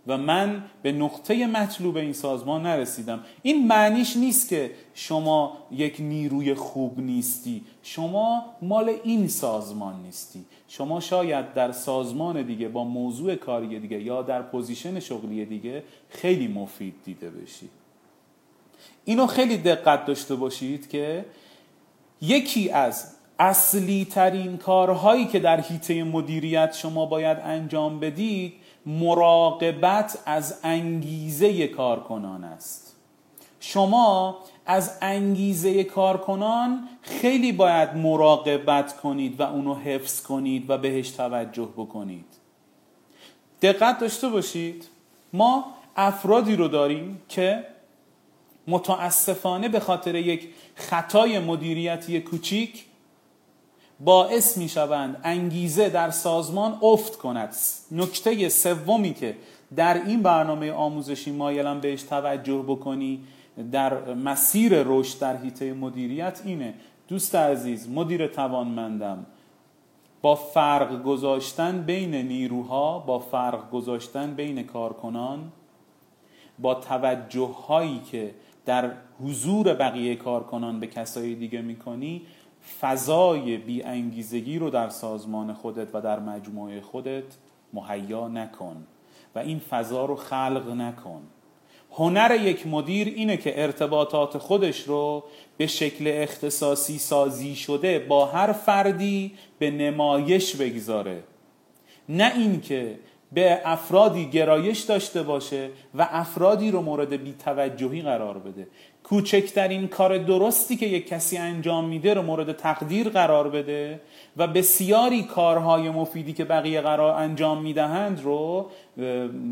و 0.07 0.17
من 0.17 0.63
به 0.81 0.91
نقطه 0.91 1.47
مطلوب 1.47 1.97
این 1.97 2.13
سازمان 2.13 2.61
نرسیدم. 2.61 3.19
این 3.41 3.67
معنیش 3.67 4.17
نیست 4.17 4.49
که 4.49 4.71
شما 4.93 5.57
یک 5.71 5.95
نیروی 5.99 6.53
خوب 6.53 6.99
نیستی. 6.99 7.63
شما 7.83 8.45
مال 8.61 8.95
این 9.03 9.27
سازمان 9.27 10.01
نیستی. 10.01 10.45
شما 10.67 10.99
شاید 10.99 11.53
در 11.53 11.71
سازمان 11.71 12.41
دیگه 12.41 12.67
با 12.67 12.83
موضوع 12.83 13.35
کاری 13.35 13.79
دیگه 13.79 14.01
یا 14.01 14.21
در 14.21 14.41
position 14.41 14.99
شغلی 14.99 15.45
دیگه 15.45 15.83
خیلی 16.09 16.47
مفید 16.47 16.95
دیده 17.05 17.29
بشی. 17.29 17.69
اینو 19.05 19.27
خیلی 19.27 19.57
دقت 19.57 20.05
داشته 20.05 20.35
باشید 20.35 20.89
که 20.89 21.25
یکی 22.21 22.69
از 22.69 23.15
اصلی 23.39 24.05
ترین 24.05 24.57
کارهایی 24.57 25.25
که 25.25 25.39
در 25.39 25.61
حیطه 25.61 26.03
مدیریت 26.03 26.73
شما 26.73 27.05
باید 27.05 27.37
انجام 27.43 27.99
بدید 27.99 28.53
مراقبت 28.85 30.19
از 30.25 30.59
انگیزه 30.63 31.67
کارکنان 31.67 32.43
است. 32.43 32.95
شما 33.59 34.39
از 34.65 34.97
انگیزه 35.01 35.83
کارکنان 35.83 36.87
خیلی 37.01 37.51
باید 37.51 37.95
مراقبت 37.95 38.97
کنید 38.97 39.39
و 39.39 39.43
اونو 39.43 39.75
حفظ 39.75 40.21
کنید 40.21 40.69
و 40.69 40.77
بهش 40.77 41.09
توجه 41.09 41.69
بکنید. 41.77 42.25
دقت 43.61 43.99
داشته 43.99 44.29
باشید. 44.29 44.87
ما 45.33 45.65
افرادی 45.95 46.55
رو 46.55 46.67
داریم 46.67 47.21
که 47.29 47.65
متاسفانه 48.67 49.69
به 49.69 49.79
خاطر 49.79 50.15
یک 50.15 50.49
خطای 50.75 51.39
مدیریتی 51.39 52.21
کوچیک 52.21 52.85
باعث 53.99 54.57
می 54.57 54.69
شوند 54.69 55.21
انگیزه 55.23 55.89
در 55.89 56.09
سازمان 56.09 56.77
افت 56.81 57.15
کند. 57.15 57.55
نکته 57.91 58.49
سومی 58.49 59.13
که 59.13 59.35
در 59.75 60.05
این 60.05 60.21
برنامه 60.23 60.71
آموزشی 60.71 61.31
مایلم 61.31 61.79
بهش 61.79 62.03
توجه 62.03 62.63
بکنی 62.67 63.23
در 63.71 64.13
مسیر 64.13 64.83
رشد 64.85 65.19
در 65.19 65.37
حیطه 65.37 65.73
مدیریت 65.73 66.41
اینه. 66.45 66.73
دوست 67.07 67.35
عزیز 67.35 67.89
مدیر 67.89 68.27
توانمندم 68.27 69.25
با 70.21 70.35
فرق 70.35 71.03
گذاشتن 71.03 71.81
بین 71.81 72.15
نیروها 72.15 72.99
با 72.99 73.19
فرق 73.19 73.71
گذاشتن 73.71 74.33
بین 74.33 74.63
کارکنان 74.63 75.51
با 76.59 76.75
توجه 76.75 77.49
هایی 77.67 78.01
که 78.11 78.35
در 78.65 78.91
حضور 79.23 79.73
بقیه 79.73 80.15
کارکنان 80.15 80.79
به 80.79 80.87
کسای 80.87 81.35
دیگه 81.35 81.61
می‌کنی 81.61 82.21
فضای 82.81 83.57
بی 83.57 83.83
انگیزگی 83.83 84.59
رو 84.59 84.69
در 84.69 84.89
سازمان 84.89 85.53
خودت 85.53 85.95
و 85.95 86.01
در 86.01 86.19
مجموعه 86.19 86.81
خودت 86.81 87.23
مهیا 87.73 88.27
نکن 88.27 88.87
و 89.35 89.39
این 89.39 89.59
فضا 89.59 90.05
رو 90.05 90.15
خلق 90.15 90.71
نکن. 90.77 91.21
هنر 91.91 92.37
یک 92.41 92.67
مدیر 92.67 93.07
اینه 93.07 93.37
که 93.37 93.63
ارتباطات 93.63 94.37
خودش 94.37 94.81
رو 94.81 95.23
به 95.57 95.67
شکل 95.67 96.11
اختصاصی 96.13 96.97
سازی 96.97 97.55
شده 97.55 97.99
با 97.99 98.25
هر 98.25 98.51
فردی 98.51 99.33
به 99.59 99.71
نمایش 99.71 100.55
بگذاره. 100.55 101.23
نه 102.09 102.33
اینکه 102.35 102.99
به 103.33 103.61
افرادی 103.65 104.25
گرایش 104.25 104.79
داشته 104.79 105.23
باشه 105.23 105.69
و 105.95 106.07
افرادی 106.11 106.71
رو 106.71 106.81
مورد 106.81 107.23
بیتوجهی 107.23 108.01
قرار 108.01 108.37
بده. 108.37 108.67
کوچکترین 109.03 109.87
کار 109.87 110.17
درستی 110.17 110.75
که 110.75 110.85
یک 110.85 111.07
کسی 111.07 111.37
انجام 111.37 111.85
میده 111.85 112.13
رو 112.13 112.21
مورد 112.21 112.51
تقدیر 112.51 113.09
قرار 113.09 113.49
بده 113.49 114.01
و 114.37 114.47
بسیاری 114.47 115.23
کارهای 115.23 115.89
مفیدی 115.89 116.33
که 116.33 116.45
بقیه 116.45 116.81
قرار 116.81 117.15
انجام 117.15 117.61
می‌دهند 117.61 118.21
رو 118.21 118.69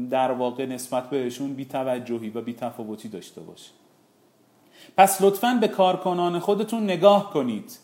در 0.09 0.31
واقع 0.31 0.65
نسبت 0.65 1.09
بهشون 1.09 1.53
بیتوجهی 1.53 2.29
و 2.29 2.41
بیتفاوتی 2.41 3.09
داشته 3.09 3.41
باشه. 3.41 3.71
پس 4.97 5.21
لطفا 5.21 5.57
به 5.61 5.67
کارکنان 5.67 6.39
خودتون 6.39 6.83
نگاه 6.83 7.33
کنید. 7.33 7.79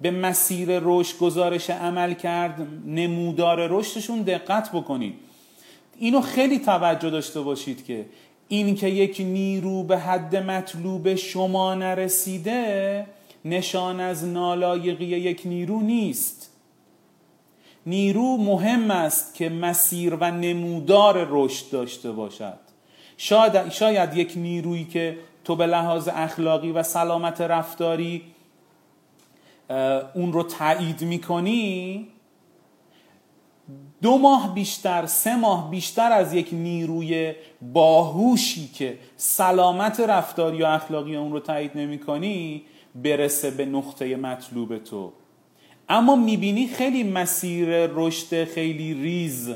به 0.00 0.10
مسیر 0.10 0.68
رشد 0.82 1.18
گزارش 1.18 1.70
عمل 1.70 2.14
کرد 2.14 2.66
نمودار 2.86 3.66
رشدشون 3.70 4.22
دقت 4.22 4.72
بکنید. 4.72 5.14
اینو 5.98 6.20
خیلی 6.20 6.58
توجه 6.58 7.10
داشته 7.10 7.40
باشید 7.40 7.84
که 7.84 8.06
این 8.48 8.74
که 8.74 8.88
یک 8.88 9.20
نیرو 9.20 9.82
به 9.82 9.98
حد 9.98 10.36
مطلوب 10.36 11.14
شما 11.14 11.74
نرسیده 11.74 13.06
نشان 13.44 14.00
از 14.00 14.24
نالایقی 14.24 15.04
یک 15.04 15.42
نیرو 15.44 15.80
نیست. 15.80 16.50
نیرو 17.86 18.36
مهم 18.36 18.90
است 18.90 19.34
که 19.34 19.48
مسیر 19.48 20.14
و 20.14 20.30
نمودار 20.30 21.26
رشد 21.30 21.70
داشته 21.70 22.12
باشد. 22.12 22.58
شاید, 23.16 23.68
شاید 23.68 24.16
یک 24.16 24.32
نیرویی 24.36 24.84
که 24.84 25.18
تو 25.44 25.56
به 25.56 25.66
لحاظ 25.66 26.08
اخلاقی 26.12 26.72
و 26.72 26.82
سلامت 26.82 27.40
رفتاری 27.40 28.22
اون 30.14 30.32
رو 30.32 30.42
تایید 30.42 31.02
می‌کنی 31.02 32.08
دو 34.02 34.18
ماه 34.18 34.54
بیشتر 34.54 35.06
سه 35.06 35.36
ماه 35.36 35.70
بیشتر 35.70 36.12
از 36.12 36.34
یک 36.34 36.48
نیروی 36.52 37.34
باهوشی 37.72 38.68
که 38.68 38.98
سلامت 39.16 40.00
رفتاری 40.00 40.62
و 40.62 40.66
اخلاقی 40.66 41.16
اون 41.16 41.32
رو 41.32 41.40
تایید 41.40 41.70
نمی 41.74 41.98
کنی 41.98 42.62
برسه 42.94 43.50
به 43.50 43.66
نقطه 43.66 44.16
مطلوب 44.16 44.78
تو. 44.78 45.12
اما 45.88 46.16
می‌بینی 46.16 46.66
خیلی 46.66 47.02
مسیر 47.02 47.86
رشد 47.86 48.44
خیلی 48.44 48.94
ریز 48.94 49.54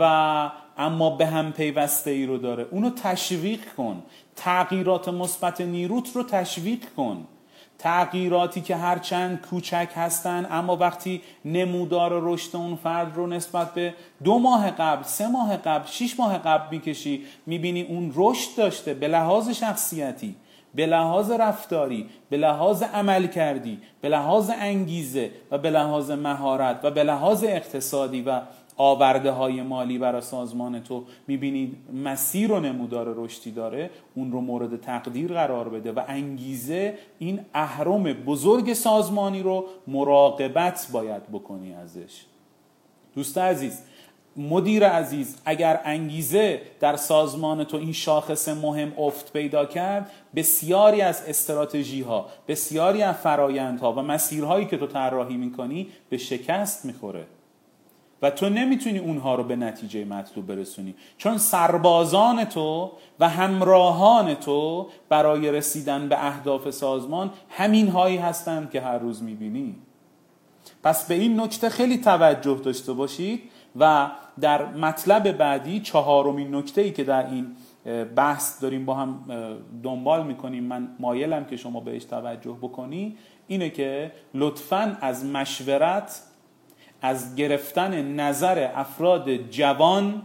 و 0.00 0.50
اما 0.78 1.10
به 1.10 1.26
هم 1.26 1.52
پیوسته 1.52 2.10
ای 2.10 2.26
رو 2.26 2.38
داره. 2.38 2.66
اونو 2.70 2.90
تشویق 2.90 3.74
کن. 3.76 4.02
تغییرات 4.36 5.08
مثبت 5.08 5.60
نیروت 5.60 6.10
رو 6.14 6.22
تشویق 6.22 6.84
کن. 6.96 7.26
تغییراتی 7.82 8.60
که 8.60 8.76
هرچند 8.76 9.40
کوچک 9.40 9.88
هستن 9.94 10.46
اما 10.50 10.76
وقتی 10.76 11.22
نمودار 11.44 12.10
رشد 12.22 12.56
اون 12.56 12.76
فرد 12.76 13.16
رو 13.16 13.26
نسبت 13.26 13.74
به 13.74 13.94
دو 14.24 14.38
ماه 14.38 14.70
قبل 14.70 15.02
سه 15.02 15.28
ماه 15.28 15.56
قبل 15.56 15.86
شیش 15.86 16.20
ماه 16.20 16.38
قبل 16.38 16.64
می‌کشی 16.70 17.24
می‌بینی 17.46 17.82
اون 17.82 18.12
رشد 18.14 18.56
داشته 18.56 18.94
به 18.94 19.08
لحاظ 19.08 19.50
شخصیتی 19.50 20.36
به 20.74 20.86
لحاظ 20.86 21.30
رفتاری 21.30 22.08
به 22.30 22.36
لحاظ 22.36 22.82
عمل 22.82 23.26
کردی 23.26 23.78
به 24.00 24.08
لحاظ 24.08 24.50
انگیزه 24.60 25.30
و 25.50 25.58
به 25.58 25.70
لحاظ 25.70 26.10
مهارت 26.10 26.80
و 26.82 26.90
به 26.90 27.04
لحاظ 27.04 27.44
اقتصادی 27.44 28.22
و 28.22 28.40
آورده 28.76 29.30
های 29.30 29.62
مالی 29.62 29.98
برای 29.98 30.20
سازمان 30.20 30.82
تو 30.82 31.04
می‌بینید 31.26 31.76
مسیر 32.04 32.52
و 32.52 32.60
نمودار 32.60 33.14
رشدی 33.16 33.50
داره 33.50 33.90
اون 34.14 34.32
رو 34.32 34.40
مورد 34.40 34.80
تقدیر 34.80 35.32
قرار 35.32 35.68
بده 35.68 35.92
و 35.92 36.02
انگیزه 36.08 36.98
این 37.18 37.40
اهرم 37.54 38.02
بزرگ 38.12 38.72
سازمانی 38.72 39.42
رو 39.42 39.64
مراقبت 39.86 40.88
باید 40.92 41.22
بکنی 41.32 41.74
ازش. 41.74 42.24
دوست 43.14 43.38
عزیز 43.38 43.78
مدیر 44.36 44.88
عزیز 44.88 45.36
اگر 45.44 45.80
انگیزه 45.84 46.62
در 46.80 46.96
سازمان 46.96 47.64
تو 47.64 47.76
این 47.76 47.92
شاخص 47.92 48.48
مهم 48.48 48.92
افت 48.98 49.32
پیدا 49.32 49.64
کرد 49.64 50.10
بسیاری 50.36 51.00
از 51.00 51.22
استراتژی 51.28 52.00
ها 52.00 52.26
بسیاری 52.48 53.02
از 53.02 53.14
فرایندها 53.14 53.92
و 53.92 53.96
مسیرهایی 53.96 54.66
که 54.66 54.76
تو 54.76 54.86
طراحی 54.86 55.36
می‌کنی 55.36 55.88
به 56.08 56.16
شکست 56.16 56.84
می‌خوره. 56.84 57.26
و 58.22 58.30
تو 58.30 58.48
نمی‌تونی 58.48 58.98
اونها 58.98 59.34
رو 59.34 59.44
به 59.44 59.56
نتیجه 59.56 60.04
مطلوب 60.04 60.46
برسونی. 60.46 60.94
چون 61.18 61.38
سربازان 61.38 62.44
تو 62.44 62.90
و 63.20 63.28
همراهان 63.28 64.34
تو 64.34 64.88
برای 65.08 65.52
رسیدن 65.52 66.08
به 66.08 66.26
اهداف 66.26 66.70
سازمان 66.70 67.30
همین 67.50 67.88
هایی 67.88 68.16
هستند 68.16 68.70
که 68.70 68.80
هر 68.80 68.98
روز 68.98 69.22
می‌بینی. 69.22 69.74
پس 70.82 71.06
به 71.06 71.14
این 71.14 71.40
نکته 71.40 71.68
خیلی 71.68 71.98
توجه 71.98 72.60
داشته 72.64 72.92
باشید 72.92 73.40
و 73.76 74.10
در 74.40 74.66
مطلب 74.66 75.32
بعدی 75.32 75.80
چهارمین 75.80 76.54
نکته 76.54 76.80
ای 76.80 76.92
که 76.92 77.04
در 77.04 77.26
این 77.26 77.46
بحث 78.16 78.62
داریم 78.62 78.84
با 78.86 78.94
هم 78.94 79.24
دنبال 79.82 80.26
می‌کنیم 80.26 80.64
من 80.64 80.88
مایلم 80.98 81.44
که 81.44 81.56
شما 81.56 81.80
بهش 81.80 82.04
توجه 82.04 82.56
بکنی 82.62 83.16
اینه 83.46 83.70
که 83.70 84.12
لطفا 84.34 84.96
از 85.00 85.24
مشورت 85.24 86.22
از 87.02 87.34
گرفتن 87.34 88.20
نظر 88.20 88.70
افراد 88.74 89.36
جوان 89.36 90.22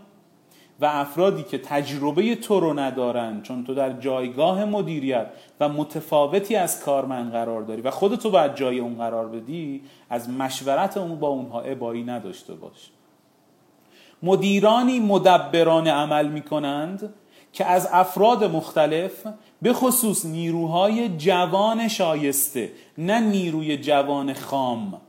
و 0.79 0.85
افرادی 0.85 1.43
که 1.43 1.57
تجربه 1.57 2.35
تو 2.35 2.59
رو 2.59 2.79
ندارن 2.79 3.41
چون 3.41 3.63
تو 3.63 3.73
در 3.73 3.93
جایگاه 3.93 4.65
مدیریت 4.65 5.27
و 5.59 5.69
متفاوتی 5.69 6.55
از 6.55 6.83
کارمند 6.83 7.31
قرار 7.31 7.61
داری 7.61 7.81
و 7.81 7.91
خودتو 7.91 8.31
باید 8.31 8.55
جای 8.55 8.79
اون 8.79 8.95
قرار 8.95 9.27
بدی 9.27 9.81
از 10.09 10.29
مشورت 10.29 10.97
اون 10.97 11.19
با 11.19 11.27
اونها 11.27 11.61
ابایی 11.61 12.03
نداشته 12.03 12.53
باش. 12.53 12.89
مدیرانی 14.23 14.99
مدبران 14.99 15.87
عمل 15.87 16.27
می 16.27 16.41
کنند 16.41 17.13
که 17.53 17.65
از 17.65 17.89
افراد 17.91 18.43
مختلف 18.43 19.27
به 19.61 19.73
خصوص 19.73 20.25
نیروهای 20.25 21.17
جوان 21.17 21.87
شایسته 21.87 22.71
نه 22.97 23.19
نیروی 23.19 23.77
جوان 23.77 24.33
خام. 24.33 25.01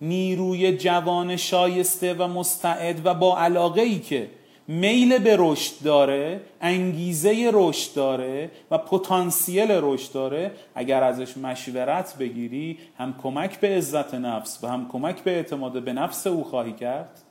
نیروی 0.00 0.76
جوان 0.76 1.36
شایسته 1.36 2.14
و 2.14 2.28
مستعد 2.28 3.06
و 3.06 3.14
با 3.14 3.38
علاقه 3.38 3.82
ای 3.82 3.98
که 3.98 4.30
میل 4.68 5.18
به 5.18 5.36
رشد 5.38 5.84
داره 5.84 6.40
انگیزه 6.60 7.50
رشد 7.54 7.94
داره 7.94 8.50
و 8.70 8.78
پتانسیل 8.78 9.66
رشد 9.70 10.12
داره 10.12 10.52
اگر 10.74 11.02
ازش 11.02 11.36
مشورت 11.36 12.18
بگیری 12.18 12.78
هم 12.98 13.14
کمک 13.22 13.60
به 13.60 13.68
عزت 13.68 14.14
نفس 14.14 14.64
و 14.64 14.68
هم 14.68 14.88
کمک 14.88 15.22
به 15.22 15.30
اعتماد 15.30 15.82
به 15.82 15.92
نفس 15.92 16.26
او 16.26 16.44
خواهی 16.44 16.72
کرد. 16.72 17.22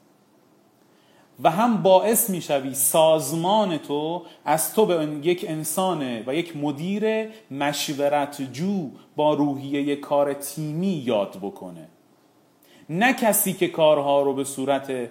و 1.44 1.52
هم 1.52 1.84
باعث 1.84 2.30
می‌شوی 2.30 2.74
سازمان 2.74 3.78
تو 3.78 4.22
از 4.46 4.74
تو 4.74 4.86
به 4.86 5.08
یک 5.24 5.46
انسان 5.48 6.24
و 6.28 6.36
یک 6.36 6.58
مدیر 6.58 7.28
مشورت 7.52 8.42
جو 8.52 8.90
با 9.16 9.34
روحیه 9.34 9.96
کار 9.96 10.34
تیمی 10.34 11.04
یاد 11.06 11.38
بکنه. 11.42 11.88
نه 12.90 13.14
کسی 13.14 13.54
که 13.54 13.68
کارها 13.68 14.22
رو 14.22 14.34
به 14.34 14.44
صورت 14.44 15.10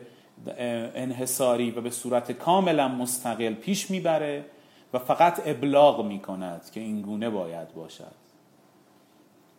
انحصاری 0.95 1.71
و 1.71 1.81
به 1.81 1.91
صورت 1.91 2.33
کاملا 2.33 2.89
مستقل 2.89 3.55
پیش 3.55 3.91
می‌بره 3.91 4.45
و 4.93 4.99
فقط 4.99 5.43
ابلاغ 5.47 6.07
می‌کند 6.07 6.71
که 6.71 6.81
این 6.81 7.03
گونه 7.03 7.31
باید 7.31 7.75
باشد. 7.75 8.15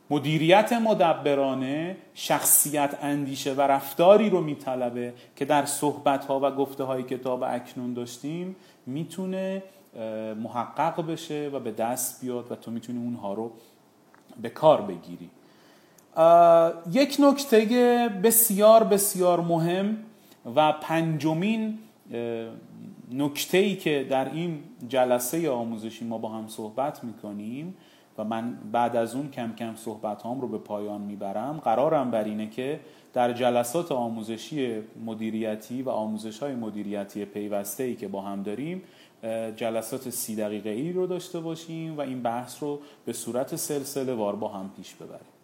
مدیریت 0.10 0.74
مدبرانه 0.74 1.98
شخصیت 2.14 2.98
اندیشه 3.02 3.54
و 3.54 3.62
رفتاری 3.62 4.30
رو 4.30 4.42
میطلبه 4.42 5.14
که 5.36 5.46
در 5.46 5.66
صحبت 5.66 6.26
ها 6.26 6.40
و 6.40 6.52
گفته 6.52 6.84
های 6.84 7.04
کتاب 7.04 7.44
اکنون 7.44 7.94
داشتیم 7.94 8.56
می‌تونه 8.86 9.64
محقق 10.44 11.08
بشه 11.08 11.50
و 11.54 11.60
به 11.60 11.72
دست 11.72 12.22
بیاد 12.22 12.52
و 12.52 12.56
تو 12.56 12.72
می‌تونی 12.72 13.00
اونها 13.00 13.34
رو 13.34 13.52
به 14.42 14.50
کار 14.50 14.82
بگیری. 14.82 15.30
یک 16.92 17.18
نکته 17.20 18.10
بسیار 18.24 18.84
بسیار 18.84 19.40
مهم 19.40 19.98
و 20.56 20.72
پنجمین 20.72 21.80
نکته 23.12 23.58
ای 23.58 23.76
که 23.76 24.08
در 24.10 24.34
این 24.34 24.60
جلسه 24.90 25.50
آموزشی 25.50 26.06
ما 26.06 26.18
با 26.18 26.30
هم 26.30 26.48
صحبت 26.48 27.04
می‌کنیم 27.04 27.76
و 28.18 28.24
من 28.24 28.58
بعد 28.72 28.96
از 28.96 29.16
اون 29.16 29.32
کم 29.32 29.54
کم 29.56 29.76
صحبت 29.76 30.22
هام 30.22 30.42
رو 30.42 30.48
به 30.48 30.58
پایان 30.58 31.02
می‌برم 31.02 31.62
قرارم 31.64 32.12
بر 32.12 32.24
اینه 32.24 32.50
که 32.50 32.80
در 33.14 33.34
جلسات 33.34 33.92
آموزشی 33.92 34.82
مدیریتی 35.06 35.82
و 35.82 35.90
آموزش 35.90 36.40
های 36.40 36.56
مدیریتی 36.56 37.26
پیوسته 37.26 37.84
ای 37.84 37.96
که 37.96 38.08
با 38.08 38.22
هم 38.22 38.44
داریم 38.44 38.82
جلسات 39.56 40.10
سی 40.10 40.36
دقیقه 40.36 40.70
ای 40.70 40.94
رو 40.94 41.08
داشته 41.08 41.40
باشیم 41.40 41.98
و 41.98 42.02
این 42.02 42.22
بحث 42.22 42.64
رو 42.64 42.80
به 43.06 43.14
صورت 43.14 43.56
سلسله 43.56 44.14
وار 44.14 44.36
با 44.36 44.48
هم 44.48 44.72
پیش 44.78 44.94
ببریم. 44.94 45.35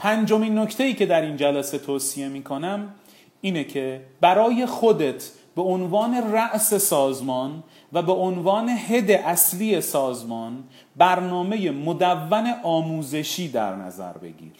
پنجمین 0.00 0.58
نکته 0.58 0.84
ای 0.84 0.94
که 0.94 1.06
در 1.06 1.22
این 1.22 1.36
جلسه 1.36 1.78
توصیه 1.78 2.28
می‌کنم 2.28 2.94
اینه 3.40 3.64
که 3.64 4.00
برای 4.20 4.66
خودت 4.66 5.30
به 5.56 5.62
عنوان 5.62 6.32
رأس 6.32 6.74
سازمان 6.74 7.62
و 7.92 8.02
به 8.02 8.12
عنوان 8.12 8.68
هد 8.68 9.10
اصلی 9.10 9.80
سازمان 9.80 10.64
برنامه 10.96 11.70
مدون 11.70 12.54
آموزشی 12.62 13.48
در 13.48 13.76
نظر 13.76 14.12
بگیر. 14.12 14.52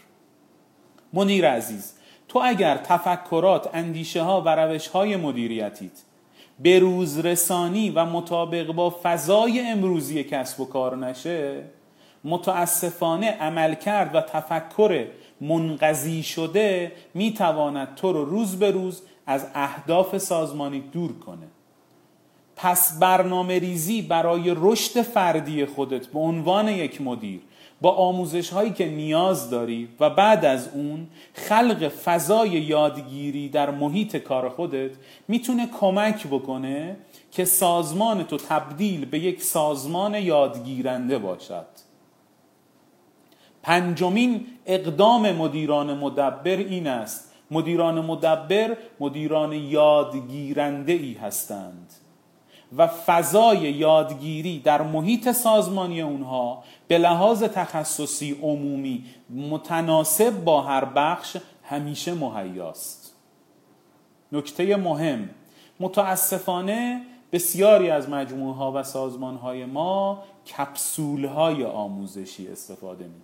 منیر 1.12 1.48
عزیز 1.48 1.92
تو 2.29 2.40
اگر 2.44 2.76
تفکرات 2.76 3.70
اندیشه 3.74 4.22
ها 4.22 4.42
و 4.46 4.48
روش 4.48 4.88
های 4.88 5.16
مدیریتیت 5.16 6.03
به 6.59 6.79
روز 6.79 7.18
رسانی 7.18 7.90
و 7.90 8.05
مطابق 8.05 8.72
با 8.72 8.96
فضای 9.03 9.61
امروزی 9.61 10.24
کسب 10.24 10.61
و 10.61 10.64
کار 10.64 10.96
نشه 10.96 11.64
متاسفانه 12.24 13.31
عملکرد 13.31 14.14
و 14.14 14.20
تفکر 14.20 15.07
منقضی 15.40 16.22
شده 16.22 16.92
می‌تواند 17.14 17.94
تو 17.94 18.12
رو 18.12 18.24
روز 18.24 18.59
به 18.59 18.70
روز 18.70 19.03
از 19.26 19.46
اهداف 19.55 20.18
سازمانی 20.18 20.81
دور 20.81 21.18
کنه. 21.18 21.46
پس 22.57 22.98
برنامه 22.98 23.59
ریزی 23.59 24.03
برای 24.03 24.55
رشد 24.57 25.03
فردی 25.03 25.66
خودت 25.66 26.07
به 26.07 26.18
عنوان 26.18 26.68
یک 26.68 27.00
مدیر 27.00 27.40
با 27.81 27.90
آموزش 27.90 28.50
هایی 28.50 28.70
که 28.70 28.88
نیاز 28.88 29.50
داری 29.50 29.88
و 30.00 30.11
بعد 30.11 30.44
از 30.44 30.68
اون 30.74 31.07
خلق 31.35 31.88
فضای 31.88 32.50
یادگیری 32.50 33.48
در 33.48 33.70
محیط 33.70 34.16
کار 34.16 34.48
خودت 34.48 34.90
می‌تونه 35.29 35.68
کمک 35.81 36.26
بکنه 36.26 36.96
که 37.33 37.44
سازمان 37.44 38.24
تو 38.24 38.37
تبدیل 38.37 39.05
به 39.05 39.18
یک 39.18 39.42
سازمان 39.42 40.14
یادگیرنده 40.14 41.18
باشد. 41.18 41.66
پنجمین 43.62 44.46
اقدام 44.66 45.32
مدیران 45.32 45.98
مدبر 45.98 46.56
این 46.56 46.86
است. 46.86 47.32
مدیران 47.50 48.04
مدبر 48.04 48.76
مدیران 49.00 49.52
یادگیرنده 49.52 50.92
ای 50.92 51.12
هستند. 51.14 51.92
و 52.76 52.86
فضای 52.86 53.58
یادگیری 53.58 54.58
در 54.58 54.82
محیط 54.82 55.30
سازمانی 55.30 56.00
اونها 56.00 56.62
به 56.88 56.98
لحاظ 56.98 57.42
تخصصی 57.42 58.36
عمومی 58.42 59.04
متناسب 59.30 60.44
با 60.44 60.62
هر 60.62 60.84
بخش 60.84 61.36
همیشه 61.62 62.14
مهیاست. 62.14 63.14
نکته 64.32 64.76
مهم 64.76 65.30
متاسفانه 65.80 67.02
بسیاری 67.32 67.90
از 67.90 68.08
مجموعه 68.08 68.54
ها 68.54 68.72
و 68.72 68.82
سازمان 68.82 69.36
های 69.36 69.64
ما 69.64 70.22
کپسول 70.56 71.24
های 71.24 71.64
آموزشی 71.64 72.48
استفاده 72.48 73.04
می 73.04 73.20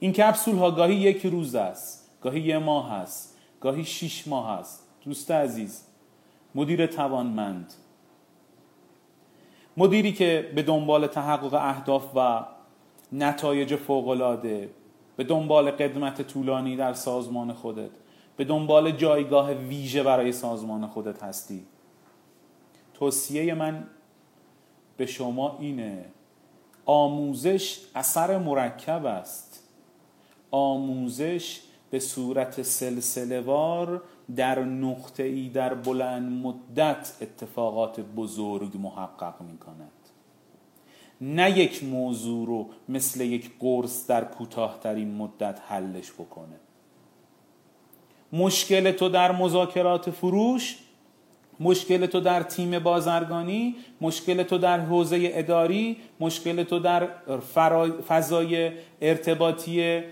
این 0.00 0.12
کپسول 0.12 0.56
ها 0.56 0.70
گاهی 0.70 0.94
یک 0.94 1.26
روز 1.26 1.54
است 1.54 2.10
گاهی 2.22 2.40
یه 2.40 2.58
ماه 2.58 2.92
است 2.92 3.36
گاهی 3.60 3.84
شیش 3.84 4.28
ماه 4.28 4.50
است. 4.50 4.86
دوست 5.04 5.30
عزیز 5.30 5.84
مدیر 6.54 6.86
توانمند. 6.86 7.72
مدیری 9.76 10.12
که 10.12 10.52
به 10.54 10.62
دنبال 10.62 11.06
تحقق 11.06 11.54
اهداف 11.54 12.16
و 12.16 12.44
نتایج 13.12 13.76
فوقالعاده 13.76 14.70
به 15.16 15.24
دنبال 15.24 15.70
قدمت 15.70 16.22
طولانی 16.22 16.76
در 16.76 16.92
سازمان 16.92 17.52
خودت 17.52 17.90
به 18.36 18.44
دنبال 18.44 18.90
جایگاه 18.90 19.52
ویژه 19.52 20.02
برای 20.02 20.32
سازمان 20.32 20.86
خودت 20.86 21.22
هستی. 21.22 21.66
توصیه 22.94 23.54
من 23.54 23.86
به 24.96 25.06
شما 25.06 25.56
اینه 25.60 26.04
آموزش 26.86 27.80
اثر 27.94 28.38
مرکب 28.38 29.06
است. 29.06 29.69
آموزش 30.50 31.60
به 31.90 31.98
صورت 31.98 32.62
سلسلهوار 32.62 34.02
در 34.36 34.64
نقطه 34.64 35.22
ای 35.22 35.48
در 35.48 35.74
بلند 35.74 36.32
مدت 36.32 37.12
اتفاقات 37.22 38.00
بزرگ 38.00 38.76
محقق 38.76 39.40
می 39.40 39.58
کند 39.58 39.90
نه 41.20 41.58
یک 41.58 41.84
موضوع 41.84 42.46
رو 42.46 42.68
مثل 42.88 43.20
یک 43.20 43.50
قرص 43.60 44.06
در 44.06 44.24
کوتاهترین 44.24 45.14
مدت 45.14 45.60
حلش 45.68 46.12
بکنه. 46.12 46.56
مشکل 48.32 48.92
تو 48.92 49.08
در 49.08 49.32
مذاکرات 49.32 50.10
فروش 50.10 50.78
مشکل 51.60 52.06
تو 52.06 52.20
در 52.20 52.42
تیم 52.42 52.78
بازرگانی 52.78 53.76
مشکل 54.00 54.42
تو 54.42 54.58
در 54.58 54.80
حوزه 54.80 55.30
اداری 55.32 55.96
مشکل 56.20 56.62
تو 56.62 56.78
در 56.78 57.08
فضای 58.08 58.72
ارتباطی 59.02 60.02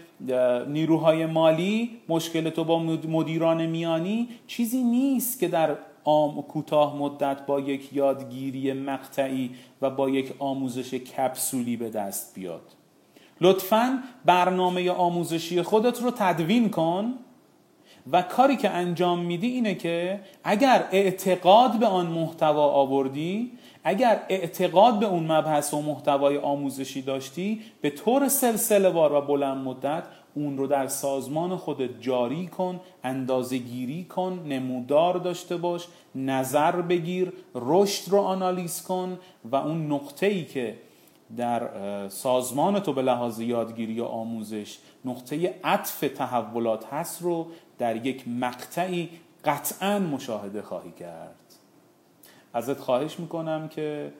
نیروهای 0.68 1.26
مالی 1.26 1.90
مشکل 2.08 2.50
تو 2.50 2.64
با 2.64 2.78
مدیران 3.08 3.66
میانی 3.66 4.28
چیزی 4.46 4.82
نیست 4.82 5.40
که 5.40 5.48
در 5.48 5.76
آم 6.04 6.42
کوتاه 6.42 6.96
مدت 6.96 7.46
با 7.46 7.60
یک 7.60 7.92
یادگیری 7.92 8.72
مقطعی 8.72 9.50
و 9.82 9.90
با 9.90 10.10
یک 10.10 10.32
آموزش 10.38 10.94
کپسولی 10.94 11.76
به 11.76 11.90
دست 11.90 12.34
بیاد. 12.34 12.62
لطفا 13.40 14.02
برنامه 14.24 14.90
آموزشی 14.90 15.62
خودت 15.62 16.02
رو 16.02 16.10
تدوین 16.10 16.70
کن 16.70 17.14
و 18.12 18.22
کاری 18.22 18.56
که 18.56 18.70
انجام 18.70 19.18
میدی 19.18 19.46
اینه 19.46 19.74
که 19.74 20.20
اگر 20.44 20.84
اعتقاد 20.92 21.78
به 21.78 21.86
آن 21.86 22.06
محتوا 22.06 22.68
آوردی 22.70 23.52
اگر 23.88 24.22
اعتقاد 24.28 24.98
به 24.98 25.06
اون 25.06 25.32
مبحث 25.32 25.74
و 25.74 25.82
محتوای 25.82 26.38
آموزشی 26.38 27.02
داشتی 27.02 27.60
به 27.80 27.90
طور 27.90 28.28
سلسله 28.28 28.88
وار 28.88 29.12
و 29.12 29.20
بلند 29.20 29.64
مدت 29.64 30.02
اون 30.34 30.58
رو 30.58 30.66
در 30.66 30.86
سازمان 30.86 31.56
خودت 31.56 32.00
جاری 32.00 32.46
کن 32.46 32.80
اندازه 33.04 33.58
گیری 33.58 34.04
کن 34.04 34.44
نمودار 34.48 35.14
داشته 35.14 35.56
باش 35.56 35.86
نظر 36.14 36.72
بگیر 36.72 37.32
رشد 37.54 38.10
رو 38.10 38.18
آنالیز 38.18 38.82
کن 38.82 39.18
و 39.44 39.56
اون 39.56 39.92
نقطه 39.92 40.26
ای 40.26 40.44
که 40.44 40.78
در 41.36 41.68
سازمان 42.08 42.80
تو 42.80 42.92
به 42.92 43.02
لحاظ 43.02 43.40
یادگیری 43.40 44.00
و 44.00 44.04
آموزش 44.04 44.78
نقطه 45.04 45.54
عطف 45.64 46.00
تحولات 46.00 46.84
هست 46.92 47.22
رو 47.22 47.46
در 47.78 48.06
یک 48.06 48.28
مقطعی 48.28 49.08
قطعا 49.44 49.98
مشاهده 49.98 50.62
خواهی 50.62 50.92
کرد. 50.92 51.47
ازت 52.54 52.78
خواهش 52.78 53.20
می‌کنم 53.20 53.68
که 53.68 54.12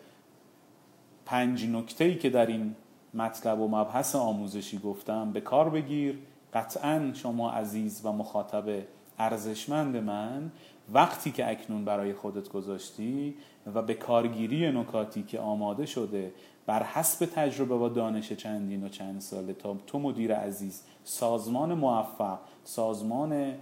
پنج 1.27 1.67
نکته 1.67 2.14
که 2.14 2.31
در 2.31 2.47
این 2.47 2.75
مطلب 3.14 3.61
و 3.61 3.69
مبحث 3.69 4.17
آموزشی 4.17 4.79
گفتم 4.79 5.33
به 5.33 5.41
کار 5.41 5.71
بگیر. 5.71 6.19
قطعا 6.53 7.11
شما 7.14 7.51
عزیز 7.51 8.01
و 8.05 8.12
مخاطب 8.12 8.83
ارزشمند 9.19 9.97
من 9.97 10.51
وقتی 10.93 11.31
که 11.31 11.51
اکنون 11.51 11.85
برای 11.85 12.12
خودت 12.12 12.49
گذاشتی 12.49 13.35
و 13.75 13.83
به 13.83 13.95
کارگیری 13.95 14.73
نکاتی 14.73 15.23
که 15.23 15.41
آماده 15.41 15.87
شده 15.87 16.33
بر 16.68 16.83
حسب 16.83 17.26
تجربه 17.26 17.74
و 17.74 17.88
دانش 17.88 18.33
چندین 18.33 18.85
و 18.85 18.88
چند 18.88 19.20
ساله 19.20 19.52
تا 19.52 19.76
تو 19.87 19.98
مدیر 19.98 20.35
عزیز 20.35 20.83
سازمان 21.04 21.74
موفق 21.74 22.38
سازمان 22.64 23.54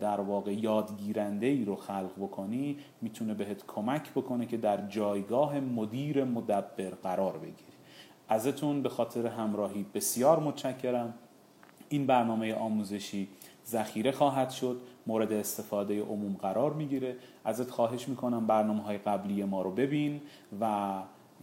در 0.00 0.20
واقع 0.20 0.52
یادگیرنده 0.52 1.46
ای 1.46 1.64
رو 1.64 1.76
خلق 1.76 2.10
بکنی 2.16 2.76
می‌تونه 3.02 3.34
بهت 3.34 3.66
کمک 3.66 4.10
بکنه 4.10 4.46
که 4.46 4.56
در 4.56 4.86
جایگاه 4.86 5.60
مدیر 5.60 6.24
مدبر 6.24 6.90
قرار 7.02 7.38
بگیری. 7.38 7.78
ازتون 8.28 8.82
به 8.82 8.88
خاطر 8.88 9.26
همراهی 9.26 9.86
بسیار 9.94 10.38
متشکرم. 10.38 11.14
این 11.88 12.06
برنامه 12.06 12.54
آموزشی 12.54 13.28
ذخیره 13.66 14.12
خواهد 14.12 14.50
شد 14.50 14.80
مورد 15.06 15.32
استفاده 15.32 16.02
عموم 16.02 16.36
قرار 16.42 16.72
می‌گیره. 16.72 17.16
ازت 17.44 17.70
خواهش 17.70 18.08
می‌کنم 18.08 18.46
برنامه 18.46 18.82
های 18.82 18.98
قبلی 18.98 19.44
ما 19.44 19.62
رو 19.62 19.70
ببین 19.70 20.20
و 20.60 20.92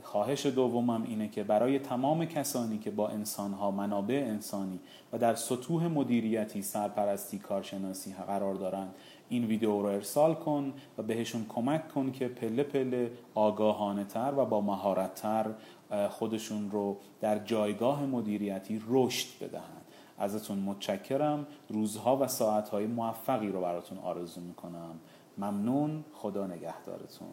خواهش 0.06 0.46
دومم 0.46 1.04
اینه 1.04 1.28
که 1.28 1.44
برای 1.44 1.80
تمام 1.80 2.26
کسانی 2.26 2.78
که 2.78 2.92
با 2.92 3.08
انسانها 3.10 3.72
منابع 3.72 4.24
انسانی 4.28 4.80
و 5.14 5.18
در 5.18 5.36
سطوح 5.36 5.88
مدیریتی 5.88 6.62
سرپرستی 6.62 7.40
کارشناسی 7.40 8.14
قرار 8.28 8.56
دارند 8.56 8.96
این 9.30 9.46
ویدیو 9.46 9.82
رو 9.82 9.88
ارسال 9.88 10.34
کن 10.34 10.74
و 10.98 11.04
بهشون 11.04 11.46
کمک 11.50 11.88
کن 11.88 12.12
که 12.12 12.28
پله 12.28 12.64
پله 12.64 13.12
آگاهانه 13.36 14.04
تر 14.04 14.34
و 14.38 14.46
با 14.46 14.62
مهارت 14.62 15.16
تر 15.16 15.46
خودشون 16.10 16.72
رو 16.72 16.98
در 17.22 17.40
جایگاه 17.40 18.06
مدیریتی 18.06 18.82
رشد 18.88 19.28
بدهند. 19.44 19.86
ازتون 20.20 20.60
متشکرم. 20.60 21.48
روزها 21.70 22.18
و 22.18 22.28
ساعتهای 22.28 22.88
موفقی 22.88 23.48
رو 23.48 23.62
براتون 23.62 23.98
آرزو 23.98 24.42
می‌کنم. 24.42 25.00
ممنون. 25.38 26.04
خدا 26.14 26.48
نگهدارتون. 26.48 27.28